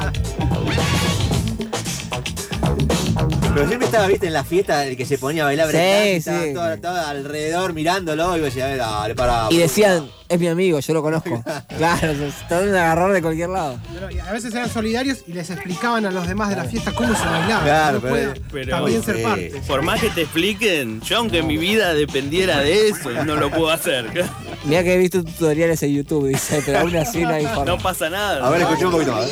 Pero 3.60 3.67
siempre 3.67 3.86
estaba, 3.88 4.08
viste, 4.08 4.28
en 4.28 4.34
la 4.34 4.43
fiesta 4.45 4.86
el 4.86 4.95
que 4.95 5.06
se 5.06 5.17
ponía 5.17 5.41
a 5.43 5.45
bailar 5.48 5.69
Sí, 5.69 5.78
sí. 5.78 6.30
estaba, 6.30 6.43
todo- 6.54 6.74
estaba 6.74 7.10
alrededor 7.10 7.74
mirándolo 7.74 8.38
y 8.38 8.39
decía, 8.39 8.65
a 8.65 8.67
ver, 8.69 8.78
dale, 8.78 9.15
para. 9.15 9.48
Y 9.50 9.58
decían, 9.58 10.10
es 10.30 10.39
mi 10.39 10.48
amigo, 10.48 10.80
yo 10.80 10.93
lo 10.93 11.02
conozco. 11.02 11.43
Claro, 11.78 12.13
se 12.13 12.32
tratan 12.48 12.72
de 12.72 12.80
agarrar 12.80 13.12
de 13.12 13.22
cualquier 13.22 13.50
lado. 13.50 13.78
Pero, 13.93 14.12
y 14.12 14.19
a 14.19 14.32
veces 14.32 14.54
eran 14.54 14.69
solidarios 14.69 15.19
y 15.28 15.34
les 15.34 15.50
explicaban 15.50 16.06
a 16.06 16.12
los 16.12 16.26
demás 16.28 16.50
de 16.50 16.56
la 16.58 16.63
fiesta 16.65 16.91
cómo 16.93 17.13
se 17.15 17.26
bailaba. 17.26 17.63
Claro, 17.63 18.02
pero- 18.02 18.34
también 18.69 19.00
sí. 19.02 19.06
ser 19.12 19.24
parte. 19.24 19.62
Por 19.67 19.82
más 19.82 20.00
que 20.02 20.10
te 20.10 20.22
expliquen, 20.22 21.02
yo 21.02 21.17
aunque 21.17 21.43
mi 21.43 21.58
vida 21.58 21.93
dependiera 21.93 22.60
de 22.62 22.89
eso, 22.89 23.10
no 23.26 23.36
lo 23.36 23.50
puedo 23.52 23.69
hacer. 23.72 24.06
Mira 24.65 24.84
que 24.84 24.93
he 24.93 24.98
visto 24.98 25.22
tutoriales 25.24 25.84
en 25.84 25.93
YouTube, 25.95 26.28
dice, 26.30 26.62
pero 26.65 26.80
aún 26.80 26.95
así 26.95 27.22
no 27.24 27.30
hay 27.30 27.45
forma. 27.45 27.65
No 27.65 27.78
pasa 27.78 28.10
nada. 28.10 28.45
A 28.45 28.50
ver, 28.50 28.62
escuché 28.62 28.86
un 28.86 28.91
poquito 28.91 29.12
más. 29.13 29.30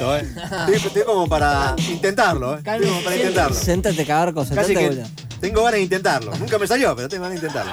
Esto, 0.00 0.16
¿eh? 0.16 0.26
Estoy, 0.72 0.74
estoy 0.88 1.02
como 1.02 1.28
para 1.28 1.74
intentarlo, 1.88 2.54
¿eh? 2.54 2.58
Estoy 2.64 2.88
como 2.88 3.02
para 3.02 3.16
intentarlo. 3.16 3.56
Séntate, 3.56 4.06
cagarco, 4.06 4.40
Casi 4.40 4.54
sentate, 4.54 4.74
que 4.74 4.88
boludo. 4.88 5.06
tengo 5.40 5.58
ganas 5.62 5.74
de 5.74 5.82
intentarlo. 5.82 6.36
Nunca 6.36 6.58
me 6.58 6.66
salió, 6.66 6.96
pero 6.96 7.08
tengo 7.08 7.24
ganas 7.24 7.40
de 7.40 7.46
intentarlo. 7.46 7.72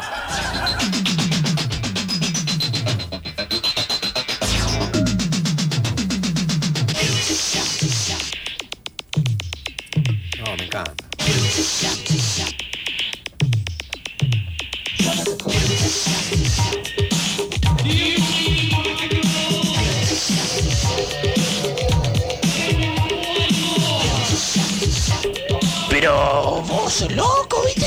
Loco, 27.06 27.62
¿viste? 27.64 27.87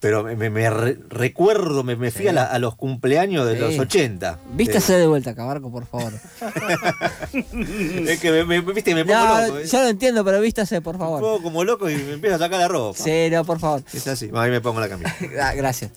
Pero 0.00 0.22
me, 0.22 0.36
me- 0.36 0.48
me 0.48 0.70
re- 0.70 0.96
recuerdo, 1.08 1.82
me, 1.82 1.96
me 1.96 2.12
fui 2.12 2.28
a, 2.28 2.32
la- 2.32 2.44
a 2.44 2.58
los 2.60 2.76
cumpleaños 2.76 3.44
de 3.46 3.54
Sí. 3.54 3.60
los 3.60 3.78
80. 3.80 4.38
Vístase 4.52 4.96
de 4.96 5.06
vuelta, 5.08 5.34
Cabarco, 5.34 5.72
por 5.72 5.86
favor. 5.86 6.12
Es 8.06 8.20
que 8.20 8.30
me, 8.30 8.44
me- 8.44 8.60
viste, 8.60 8.94
me 8.94 9.04
pongo 9.04 9.18
No, 9.18 9.40
loco. 9.46 9.58
¿eh? 9.58 9.66
ya 9.66 9.82
lo 9.82 9.88
entiendo, 9.88 10.24
pero 10.24 10.40
vístase, 10.40 10.80
por 10.80 10.94
Me 10.94 11.00
favor. 11.00 11.20
pongo 11.20 11.42
como 11.42 11.64
loco 11.64 11.90
y 11.90 11.96
me 11.96 12.12
empiezo 12.12 12.36
a 12.36 12.38
sacar 12.38 12.60
la 12.60 12.68
ropa. 12.68 12.96
Sí, 12.96 13.28
no, 13.32 13.44
por 13.44 13.58
favor. 13.58 13.82
Es 13.92 14.06
así. 14.06 14.30
Ahí 14.34 14.50
me 14.52 14.60
pongo 14.60 14.78
la 14.80 14.88
camisa. 14.88 15.14
Ah, 15.42 15.54
Gracias. 15.54 15.90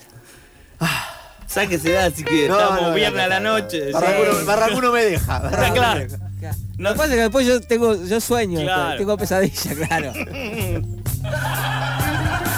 Sáquesela 1.48 2.10
si 2.12 2.24
quiere, 2.24 2.48
No, 2.48 2.60
estamos 2.60 2.82
no, 2.84 2.94
viernes 2.94 3.18
no, 3.20 3.24
a 3.24 3.28
la 3.28 3.40
no, 3.40 3.50
no. 3.52 3.60
noche. 3.60 3.92
Barracuno, 3.92 4.40
Sí. 4.40 4.46
Barracuno 4.46 4.92
me 4.94 5.04
deja. 5.04 5.36
Está 5.36 5.50
Barracuno 5.50 5.74
claro. 5.82 6.00
me 6.00 6.08
deja. 6.08 6.56
Lo 6.78 6.90
que 6.92 6.96
pasa 6.98 7.10
es 7.10 7.16
que 7.16 7.22
después 7.22 7.46
yo 7.46 7.62
tengo, 7.62 8.04
yo 8.06 8.20
sueño, 8.22 8.62
Claro. 8.62 8.98
tengo 8.98 9.16
pesadilla, 9.18 9.76
claro. 9.88 10.14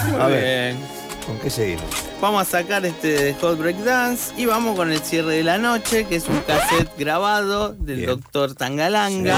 Muy 0.08 0.22
A 0.22 0.28
ver. 0.28 0.76
bien. 0.76 1.03
¿Con 1.26 1.40
qué 1.40 1.50
seguimos? 1.50 1.86
Vamos 2.20 2.42
a 2.42 2.46
sacar 2.46 2.86
este 2.86 3.08
de 3.08 3.34
Hot 3.36 3.58
Break 3.58 3.78
Dance 3.78 4.34
y 4.36 4.46
vamos 4.46 4.76
con 4.76 4.92
el 4.92 5.00
cierre 5.00 5.36
de 5.36 5.44
la 5.44 5.58
noche, 5.58 6.06
que 6.06 6.18
es 6.18 6.28
un 6.28 6.40
cassette 6.42 6.90
grabado 6.98 7.74
del 7.74 7.98
Bien. 7.98 8.10
doctor 8.10 8.54
Tangalanga. 8.56 9.38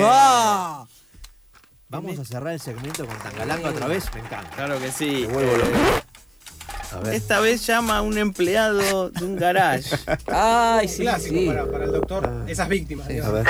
¡Vamos! 0.00 0.88
Vamos 1.88 2.18
a 2.18 2.24
cerrar 2.24 2.54
el 2.54 2.60
segmento 2.60 3.06
con 3.06 3.16
Tangalanga 3.18 3.68
otra 3.70 3.86
vez. 3.86 4.06
Me 4.14 4.20
encanta. 4.20 4.50
Claro 4.56 4.78
que 4.80 4.90
sí. 4.90 5.26
Loco. 5.26 5.36
A 6.92 7.00
ver. 7.00 7.14
Esta 7.14 7.40
vez 7.40 7.66
llama 7.66 7.98
a 7.98 8.02
un 8.02 8.16
empleado 8.16 9.10
de 9.10 9.24
un 9.24 9.36
garage. 9.36 9.94
Ay, 10.28 10.88
sí, 10.88 11.02
Clásico 11.02 11.34
sí. 11.34 11.46
para, 11.48 11.66
para 11.66 11.84
el 11.84 11.92
doctor, 11.92 12.30
esas 12.46 12.68
víctimas. 12.68 13.08
Ver. 13.08 13.44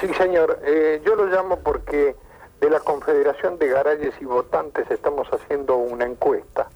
Sí, 0.00 0.06
señor. 0.16 0.60
Eh, 0.64 1.02
yo 1.04 1.16
lo 1.16 1.26
llamo 1.26 1.58
porque 1.60 2.14
de 2.60 2.70
la 2.70 2.78
Confederación 2.80 3.58
de 3.58 3.68
Garajes 3.68 4.14
y 4.20 4.24
Votantes 4.26 4.88
estamos 4.90 5.26
haciendo 5.32 5.76
una 5.76 6.04
encuesta 6.04 6.68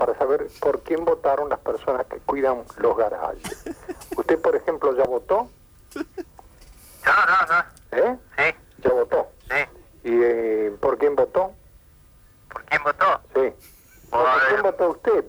para 0.00 0.16
saber 0.16 0.46
por 0.62 0.80
quién 0.80 1.04
votaron 1.04 1.50
las 1.50 1.58
personas 1.58 2.06
que 2.06 2.16
cuidan 2.20 2.64
los 2.78 2.96
garajes. 2.96 3.42
¿Usted, 4.16 4.40
por 4.40 4.56
ejemplo, 4.56 4.96
ya 4.96 5.04
votó? 5.04 5.50
Yo 5.94 6.02
no, 7.04 7.46
no. 7.54 7.98
¿Eh? 7.98 8.16
Sí, 8.38 8.56
¿Ya 8.82 8.90
votó? 8.94 9.28
sí. 9.50 10.08
¿Y 10.08 10.22
eh, 10.22 10.74
por 10.80 10.96
quién 10.96 11.14
votó? 11.16 11.52
¿Por 12.50 12.64
quién 12.64 12.82
votó? 12.82 13.20
Sí. 13.34 13.52
Por 14.08 14.24
¿Por 14.24 14.48
quién 14.48 14.62
votó 14.62 14.88
usted? 14.90 15.24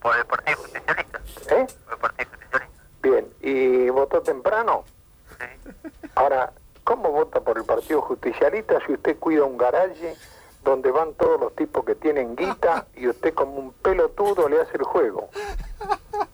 por 0.00 0.16
el 0.16 0.24
Partido 0.24 0.56
Justicialista. 0.58 1.18
¿Eh? 1.56 1.66
Por 1.88 1.94
el 1.94 1.98
Partido 1.98 2.30
Justicialista. 2.30 2.84
Bien. 3.02 3.34
¿Y 3.40 3.88
votó 3.90 4.22
temprano? 4.22 4.84
Sí. 5.36 6.08
Ahora, 6.14 6.52
¿cómo 6.84 7.10
vota 7.10 7.40
por 7.40 7.58
el 7.58 7.64
Partido 7.64 8.02
Justicialista 8.02 8.78
si 8.86 8.92
usted 8.92 9.18
cuida 9.18 9.42
un 9.42 9.58
garaje 9.58 10.14
donde 10.62 10.90
van 10.90 11.14
todos 11.14 11.40
los 11.40 11.54
tipos 11.56 11.84
que 11.84 11.94
tienen 11.94 12.36
guita 12.36 12.86
y 12.94 13.08
usted 13.08 13.34
como 13.34 13.54
un 13.54 13.72
pelotudo 13.72 14.48
le 14.48 14.60
hace 14.60 14.76
el 14.76 14.84
juego? 14.84 15.30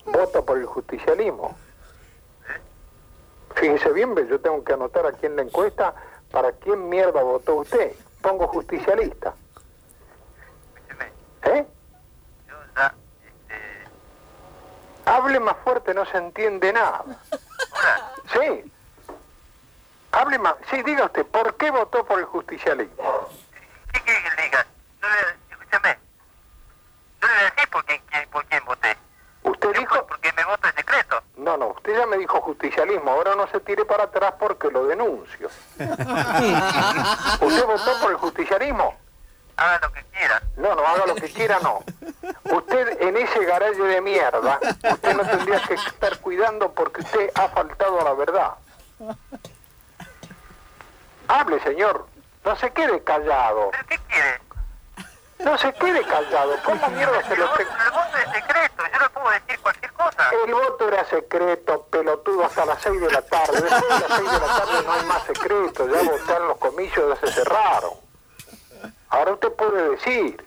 ¿Vota 0.07 0.43
por 0.43 0.59
el 0.59 0.67
justicialismo? 0.67 1.57
Fíjese 3.55 3.91
bien, 3.93 4.15
yo 4.29 4.41
tengo 4.41 4.63
que 4.65 4.73
anotar 4.75 5.07
aquí 5.07 5.27
en 5.27 5.37
la 5.37 5.43
encuesta 5.43 5.95
para 6.31 6.53
quién 6.53 6.89
mierda 6.89 7.23
votó 7.23 7.55
usted. 7.57 7.93
Pongo 8.21 8.47
justicialista. 8.49 9.35
¿Eh? 11.45 11.67
este... 13.47 13.55
Hable 15.07 15.41
más 15.41 15.57
fuerte, 15.65 15.95
no 15.95 16.05
se 16.07 16.19
entiende 16.19 16.73
nada. 16.73 17.05
Sí. 18.33 18.73
Hable 20.13 20.39
más. 20.39 20.57
Sí, 20.71 20.83
diga 20.83 21.05
usted, 21.07 21.25
¿por 21.27 21.55
qué 21.57 21.71
votó 21.71 22.05
por 22.05 22.19
el 22.19 22.25
justicialismo? 22.27 23.29
¿qué 23.93 24.01
quiere 24.03 24.23
que 24.23 24.37
le 24.37 24.43
diga? 24.43 24.67
Yo 25.01 25.09
le, 25.09 25.55
escúchame. 25.55 25.99
Yo 27.23 27.29
le 27.29 27.35
voy 27.35 27.43
a 27.43 27.51
decir 27.51 27.71
por 27.71 27.85
quién, 27.85 28.03
quién- 28.11 28.29
por 28.31 28.45
quién 28.47 28.65
voté. 28.65 28.97
Usted 29.45 29.73
Yo, 29.73 29.81
dijo... 29.81 30.07
Porque 30.07 30.33
me 30.33 30.45
voto 30.45 30.69
en 30.69 30.75
secreto. 30.75 31.23
No, 31.37 31.57
no, 31.57 31.76
usted 31.87 32.01
ya 32.01 32.07
me 32.07 32.19
dijo 32.19 32.41
justicialismo, 32.41 33.13
ahora 33.13 33.37
no 33.37 33.47
se 33.47 33.61
tire 33.61 33.85
para 33.85 34.05
atrás 34.05 34.35
porque 34.41 34.69
lo 34.71 34.87
denuncio. 34.87 35.49
¿Usted 35.79 37.65
votó 37.65 38.01
por 38.01 38.11
el 38.11 38.17
justicialismo? 38.17 38.97
Haga 39.57 39.79
lo 39.83 39.93
que 39.93 40.03
quiera. 40.05 40.43
No, 40.57 40.75
no, 40.75 40.85
haga 40.85 41.07
lo 41.07 41.15
que 41.15 41.33
quiera, 41.33 41.61
no. 41.61 41.85
Usted 42.51 43.01
en 43.03 43.17
ese 43.17 43.45
garaje 43.45 43.81
de 43.81 44.01
mierda, 44.01 44.59
usted 44.91 45.15
no 45.15 45.25
tendría 45.25 45.61
que 45.63 45.75
estar 45.75 46.19
cuidando 46.19 46.73
porque 46.73 47.03
usted 47.03 47.31
ha 47.37 47.49
faltado 47.51 48.01
a 48.01 48.05
la 48.05 48.15
verdad. 48.15 48.51
Hable, 51.29 51.61
señor. 51.61 52.07
No 52.45 52.57
se 52.57 52.71
quede 52.73 53.03
callado. 53.05 53.71
¿Pero 53.71 53.87
qué 53.87 53.99
quiere? 54.09 54.41
No 55.39 55.57
se 55.59 55.73
quede 55.75 56.03
callado. 56.03 56.57
¿Cómo 56.65 56.89
mierda 56.89 57.23
se 57.29 57.37
lo 57.37 57.45
el 57.45 57.67
voto 57.67 58.17
es 58.25 58.33
secreto. 58.33 58.83
Yo 58.93 58.99
le 58.99 59.09
puedo 59.11 59.31
decir 59.31 59.61
cualquier. 59.61 59.86
El 60.45 60.55
voto 60.55 60.89
era 60.89 61.05
secreto, 61.07 61.83
pelotudo, 61.91 62.45
hasta 62.45 62.65
las 62.67 62.81
6 62.83 63.01
de 63.01 63.11
la 63.11 63.23
tarde. 63.23 63.61
Después 63.61 63.83
de 63.83 64.09
las 64.09 64.19
6 64.19 64.31
de 64.31 64.39
la 64.39 64.47
tarde 64.47 64.83
no 64.85 64.93
hay 64.93 65.05
más 65.07 65.23
secreto. 65.25 65.89
Ya 65.89 66.03
votaron 66.11 66.49
los 66.49 66.59
comicios, 66.59 67.09
ya 67.21 67.27
se 67.27 67.33
cerraron. 67.35 67.93
Ahora 69.09 69.33
usted 69.33 69.53
puede 69.53 69.91
decir, 69.91 70.45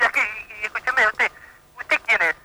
Ya 0.00 0.10
que, 0.10 0.20
escúcheme, 0.62 1.06
usted, 1.06 1.30
¿usted 1.78 1.96
quién 2.06 2.22
es? 2.22 2.36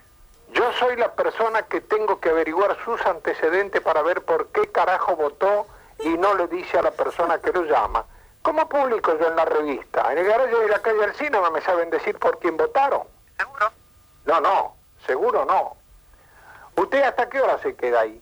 yo 0.52 0.72
soy 0.78 0.96
la 0.96 1.12
persona 1.14 1.62
que 1.62 1.80
tengo 1.80 2.20
que 2.20 2.28
averiguar 2.30 2.76
sus 2.84 3.00
antecedentes 3.06 3.80
para 3.82 4.02
ver 4.02 4.22
por 4.22 4.48
qué 4.48 4.70
carajo 4.70 5.16
votó 5.16 5.66
y 6.00 6.10
no 6.10 6.34
le 6.34 6.46
dice 6.48 6.78
a 6.78 6.82
la 6.82 6.90
persona 6.90 7.40
que 7.40 7.52
lo 7.52 7.62
llama. 7.64 8.04
¿Cómo 8.42 8.68
publico 8.68 9.18
yo 9.18 9.28
en 9.28 9.36
la 9.36 9.44
revista? 9.46 10.12
En 10.12 10.18
el 10.18 10.26
garaje 10.26 10.54
de 10.54 10.68
la 10.68 10.80
calle 10.82 11.04
Alcina 11.04 11.40
me 11.50 11.60
saben 11.62 11.90
decir 11.90 12.18
por 12.18 12.38
quién 12.38 12.56
votaron. 12.56 13.02
¿Seguro? 13.38 13.72
No, 14.26 14.40
no, 14.40 14.76
seguro 15.06 15.44
no. 15.44 15.76
¿Usted 16.76 17.02
hasta 17.02 17.28
qué 17.28 17.40
hora 17.40 17.58
se 17.62 17.74
queda 17.74 18.00
ahí? 18.00 18.20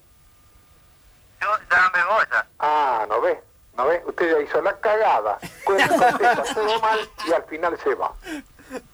Yo 1.40 1.48
ya 1.70 1.90
me 1.94 2.04
voy 2.04 2.24
ya. 2.30 2.46
Ah, 2.58 3.06
¿no 3.08 3.20
ve? 3.20 3.42
¿No 3.76 3.86
ve? 3.86 4.02
Usted 4.06 4.32
ya 4.32 4.40
hizo 4.40 4.60
la 4.62 4.78
cagada. 4.78 5.38
Cuenta, 5.64 5.88
contesta 6.10 6.54
todo 6.54 6.80
mal 6.80 7.10
y 7.26 7.32
al 7.32 7.44
final 7.44 7.78
se 7.82 7.94
va. 7.94 8.12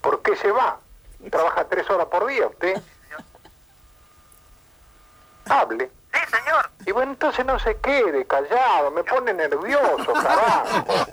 ¿Por 0.01 0.23
qué 0.23 0.37
se 0.37 0.51
va? 0.51 0.79
¿Trabaja 1.31 1.65
tres 1.65 1.89
horas 1.91 2.07
por 2.07 2.27
día 2.27 2.47
usted? 2.47 2.81
Hable. 5.47 5.91
Sí, 6.13 6.21
señor. 6.31 6.71
Y 6.87 6.93
bueno, 6.93 7.13
entonces 7.13 7.45
no 7.45 7.59
se 7.59 7.77
quede 7.79 8.27
callado, 8.27 8.91
me 8.91 9.03
pone 9.05 9.33
nervioso, 9.35 10.13
carajo. 10.13 11.07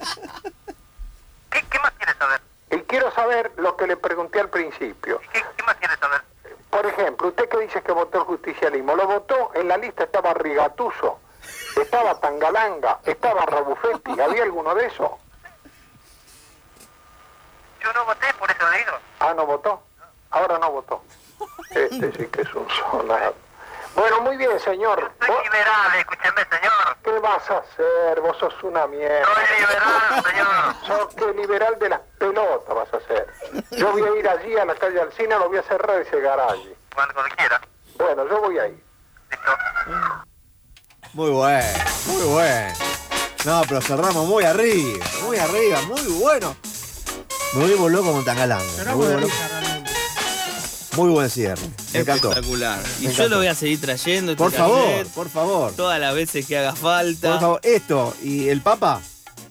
¿Qué, 1.50 1.66
qué 1.70 1.80
más 1.80 1.92
quiere 1.92 2.14
saber? 2.18 2.42
Y 2.72 2.78
quiero 2.82 3.12
saber 3.12 3.52
lo 3.58 3.76
que 3.76 3.88
le 3.88 3.98
pregunté 3.98 4.40
al 4.40 4.50
principio. 4.50 5.20
¿Qué, 5.34 5.44
qué 5.56 5.64
más 5.64 5.76
quiere 5.76 5.98
saber? 5.98 6.22
Por 6.70 6.86
ejemplo, 6.86 7.30
usted 7.30 7.48
que 7.48 7.60
dice 7.60 7.82
que 7.82 7.92
votó 7.92 8.20
el 8.20 8.24
justicialismo, 8.26 8.96
¿lo 8.96 9.08
votó? 9.08 9.52
En 9.54 9.68
la 9.68 9.78
lista 9.78 10.04
estaba 10.04 10.34
Rigatuso, 10.34 11.20
estaba 11.82 12.20
Tangalanga, 12.20 13.00
estaba 13.06 13.46
Rabufetti, 13.46 14.20
¿había 14.20 14.44
alguno 14.44 14.76
de 14.76 14.88
esos? 14.88 15.12
Yo 17.82 17.94
no 17.94 18.06
voté, 18.06 18.28
por 18.40 18.50
eso 18.50 18.70
le 18.72 18.78
digo. 18.80 18.92
Ah, 19.20 19.34
¿no 19.34 19.46
votó? 19.46 19.82
Ahora 20.32 20.58
no 20.58 20.72
votó. 20.72 21.02
Este 21.70 22.12
sí 22.14 22.26
que 22.28 22.42
es 22.42 22.54
un 22.56 22.68
sonado. 22.70 23.36
Bueno, 23.96 24.22
muy 24.22 24.36
bien, 24.36 24.60
señor. 24.60 25.12
Soy 25.20 25.30
¿Vos 25.30 25.44
liberal, 25.44 25.96
escúcheme, 25.98 26.42
señor. 26.52 26.98
¿Qué 27.04 27.20
vas 27.20 27.50
a 27.50 27.58
hacer? 27.60 28.22
Vos 28.22 28.38
sos 28.38 28.54
una 28.64 28.86
mierda. 28.88 29.26
Soy 29.26 29.60
liberal, 29.60 30.24
señor. 30.24 30.76
Sos 30.86 31.16
que 31.16 31.34
liberal 31.34 31.80
de 31.80 31.90
las 31.90 32.02
pelotas 32.20 32.76
vas 32.76 32.94
a 32.94 32.98
hacer. 32.98 33.28
Yo 33.72 33.92
voy 33.92 34.04
a 34.04 34.20
ir 34.20 34.28
allí 34.28 34.58
a 34.58 34.66
la 34.66 34.76
calle 34.76 35.00
Alcina, 35.00 35.38
lo 35.38 35.48
voy 35.48 35.60
a 35.60 35.64
cerrar 35.64 36.02
ese 36.02 36.20
garaje. 36.20 36.76
Cuando, 36.94 37.14
cuando 37.14 37.36
quiera. 37.36 37.62
Bueno, 37.98 38.28
yo 38.28 38.42
voy 38.42 38.60
ahí. 38.60 38.84
Listo. 39.32 39.52
Muy 41.14 41.32
bueno, 41.32 41.84
muy 42.08 42.24
bueno. 42.24 42.74
No, 43.46 43.62
pero 43.70 43.80
cerramos 43.80 44.26
muy 44.26 44.44
arriba, 44.44 45.06
muy 45.24 45.38
arriba, 45.38 45.82
muy 45.84 46.02
bueno. 46.20 46.56
Me 47.54 47.68
vuelvo 47.68 47.88
loco 47.88 48.12
con 48.12 48.26
Tangalanga. 48.26 48.66
Muy 50.96 51.10
buen 51.10 51.30
cierre. 51.30 51.62
Me 51.94 52.00
encantó. 52.00 52.30
Espectacular. 52.30 52.80
Y 53.02 53.08
Me 53.08 53.14
yo 53.14 53.28
lo 53.28 53.38
voy 53.38 53.48
a 53.48 53.56
seguir 53.56 53.82
trayendo. 53.82 54.32
este 54.34 54.44
Por 54.44 54.52
favor, 54.52 54.84
cassette 54.86 55.08
por 55.14 55.30
favor. 55.30 55.72
Todas 55.74 56.00
las 56.00 56.16
veces 56.16 56.46
que 56.46 56.58
haga 56.58 56.76
falta. 56.76 57.32
Por 57.32 57.40
favor, 57.40 57.60
esto 57.64 58.16
y 58.24 58.48
el 58.50 58.62
Papa, 58.62 59.02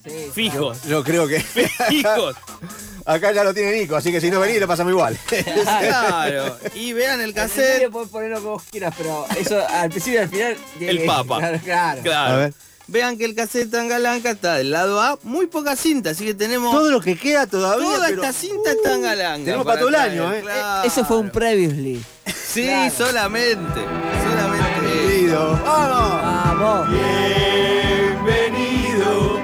Sí. 0.04 0.30
Fijos. 0.34 0.82
yo 0.84 1.02
creo 1.02 1.26
que 1.26 1.40
Fijos. 1.88 2.36
acá 3.06 3.32
ya 3.32 3.42
lo 3.44 3.54
tiene 3.54 3.72
Nico, 3.72 3.96
así 3.96 4.12
que 4.12 4.20
si 4.20 4.30
no 4.30 4.38
venís 4.40 4.60
lo 4.60 4.66
pasamos 4.68 4.90
igual. 4.92 5.18
Claro. 5.26 6.58
Y 6.74 6.92
vean 6.92 7.20
el 7.20 7.32
cassette. 7.34 7.72
serio 7.74 7.90
podés 7.90 8.08
poner 8.10 8.30
lo 8.30 8.38
que 8.40 8.46
vos 8.46 8.62
quieras, 8.70 8.94
pero 8.96 9.26
eso 9.38 9.66
al 9.66 9.90
principio 9.90 10.20
y 10.20 10.22
al 10.22 10.28
final. 10.28 10.56
El 10.80 11.04
Papa. 11.06 11.38
Claro, 11.38 11.60
claro. 11.64 12.02
Claro. 12.02 12.32
A 12.34 12.36
ver. 12.36 12.54
Vean 12.86 13.16
que 13.16 13.24
el 13.24 13.34
cassette 13.34 13.70
Tangalanca 13.70 14.30
está 14.32 14.56
del 14.56 14.70
lado 14.70 15.00
A, 15.00 15.18
muy 15.22 15.46
poca 15.46 15.74
cinta, 15.74 16.10
así 16.10 16.26
que 16.26 16.34
tenemos 16.34 16.70
Todo 16.70 16.90
lo 16.90 17.00
que 17.00 17.16
queda 17.16 17.46
todavía. 17.46 17.86
toda 17.86 18.08
pero- 18.08 18.22
esta 18.22 18.32
cinta 18.38 18.72
es 18.72 18.82
Tangalanga. 18.82 19.42
tenemos 19.44 19.64
para 19.64 19.78
todo 19.78 19.88
el 19.88 19.94
año, 19.94 20.30
¿eh? 20.34 20.42
Claro. 20.42 20.86
Eso 20.86 21.02
fue 21.06 21.16
un 21.18 21.30
previously. 21.30 22.04
Sí, 22.26 22.66
Claro. 22.66 22.94
solamente. 22.94 23.80
Solamente. 24.22 25.08
Querido. 25.08 25.58
¡Vamos! 25.64 26.22
Vamos. 26.22 26.88
Bienvenido 26.90 29.40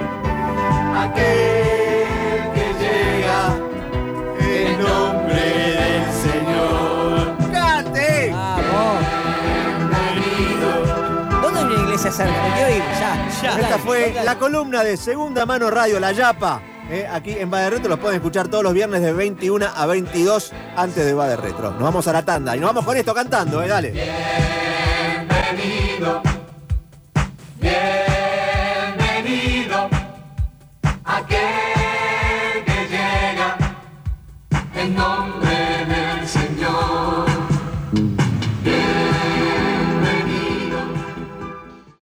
que 1.15 1.50
se 12.11 12.23
acerca, 12.23 12.43
me 12.43 12.53
quiero 12.55 12.69
ir, 12.75 12.83
ya. 12.99 13.29
Ya. 13.41 13.59
Esta 13.59 13.77
fue 13.79 14.11
Dale. 14.11 14.25
la 14.25 14.35
columna 14.37 14.83
de 14.83 14.97
Segunda 14.97 15.45
Mano 15.45 15.69
Radio, 15.69 15.99
La 15.99 16.11
Yapa. 16.11 16.61
eh, 16.89 17.07
aquí 17.09 17.31
en 17.31 17.51
Va 17.53 17.59
de 17.61 17.69
Retro 17.69 17.89
los 17.89 17.99
pueden 17.99 18.17
escuchar 18.17 18.47
todos 18.49 18.63
los 18.63 18.73
viernes 18.73 19.01
de 19.01 19.13
21 19.13 19.65
a 19.73 19.85
22 19.85 20.51
antes 20.75 21.05
de 21.05 21.13
Va 21.13 21.27
de 21.27 21.37
Retro. 21.37 21.71
Nos 21.71 21.81
vamos 21.81 22.07
a 22.07 22.13
la 22.13 22.23
tanda 22.23 22.55
y 22.55 22.59
nos 22.59 22.69
vamos 22.69 22.85
con 22.85 22.97
esto 22.97 23.13
cantando, 23.13 23.61
eh, 23.63 23.67
dale. 23.67 23.91
Bienvenido. 25.51 26.21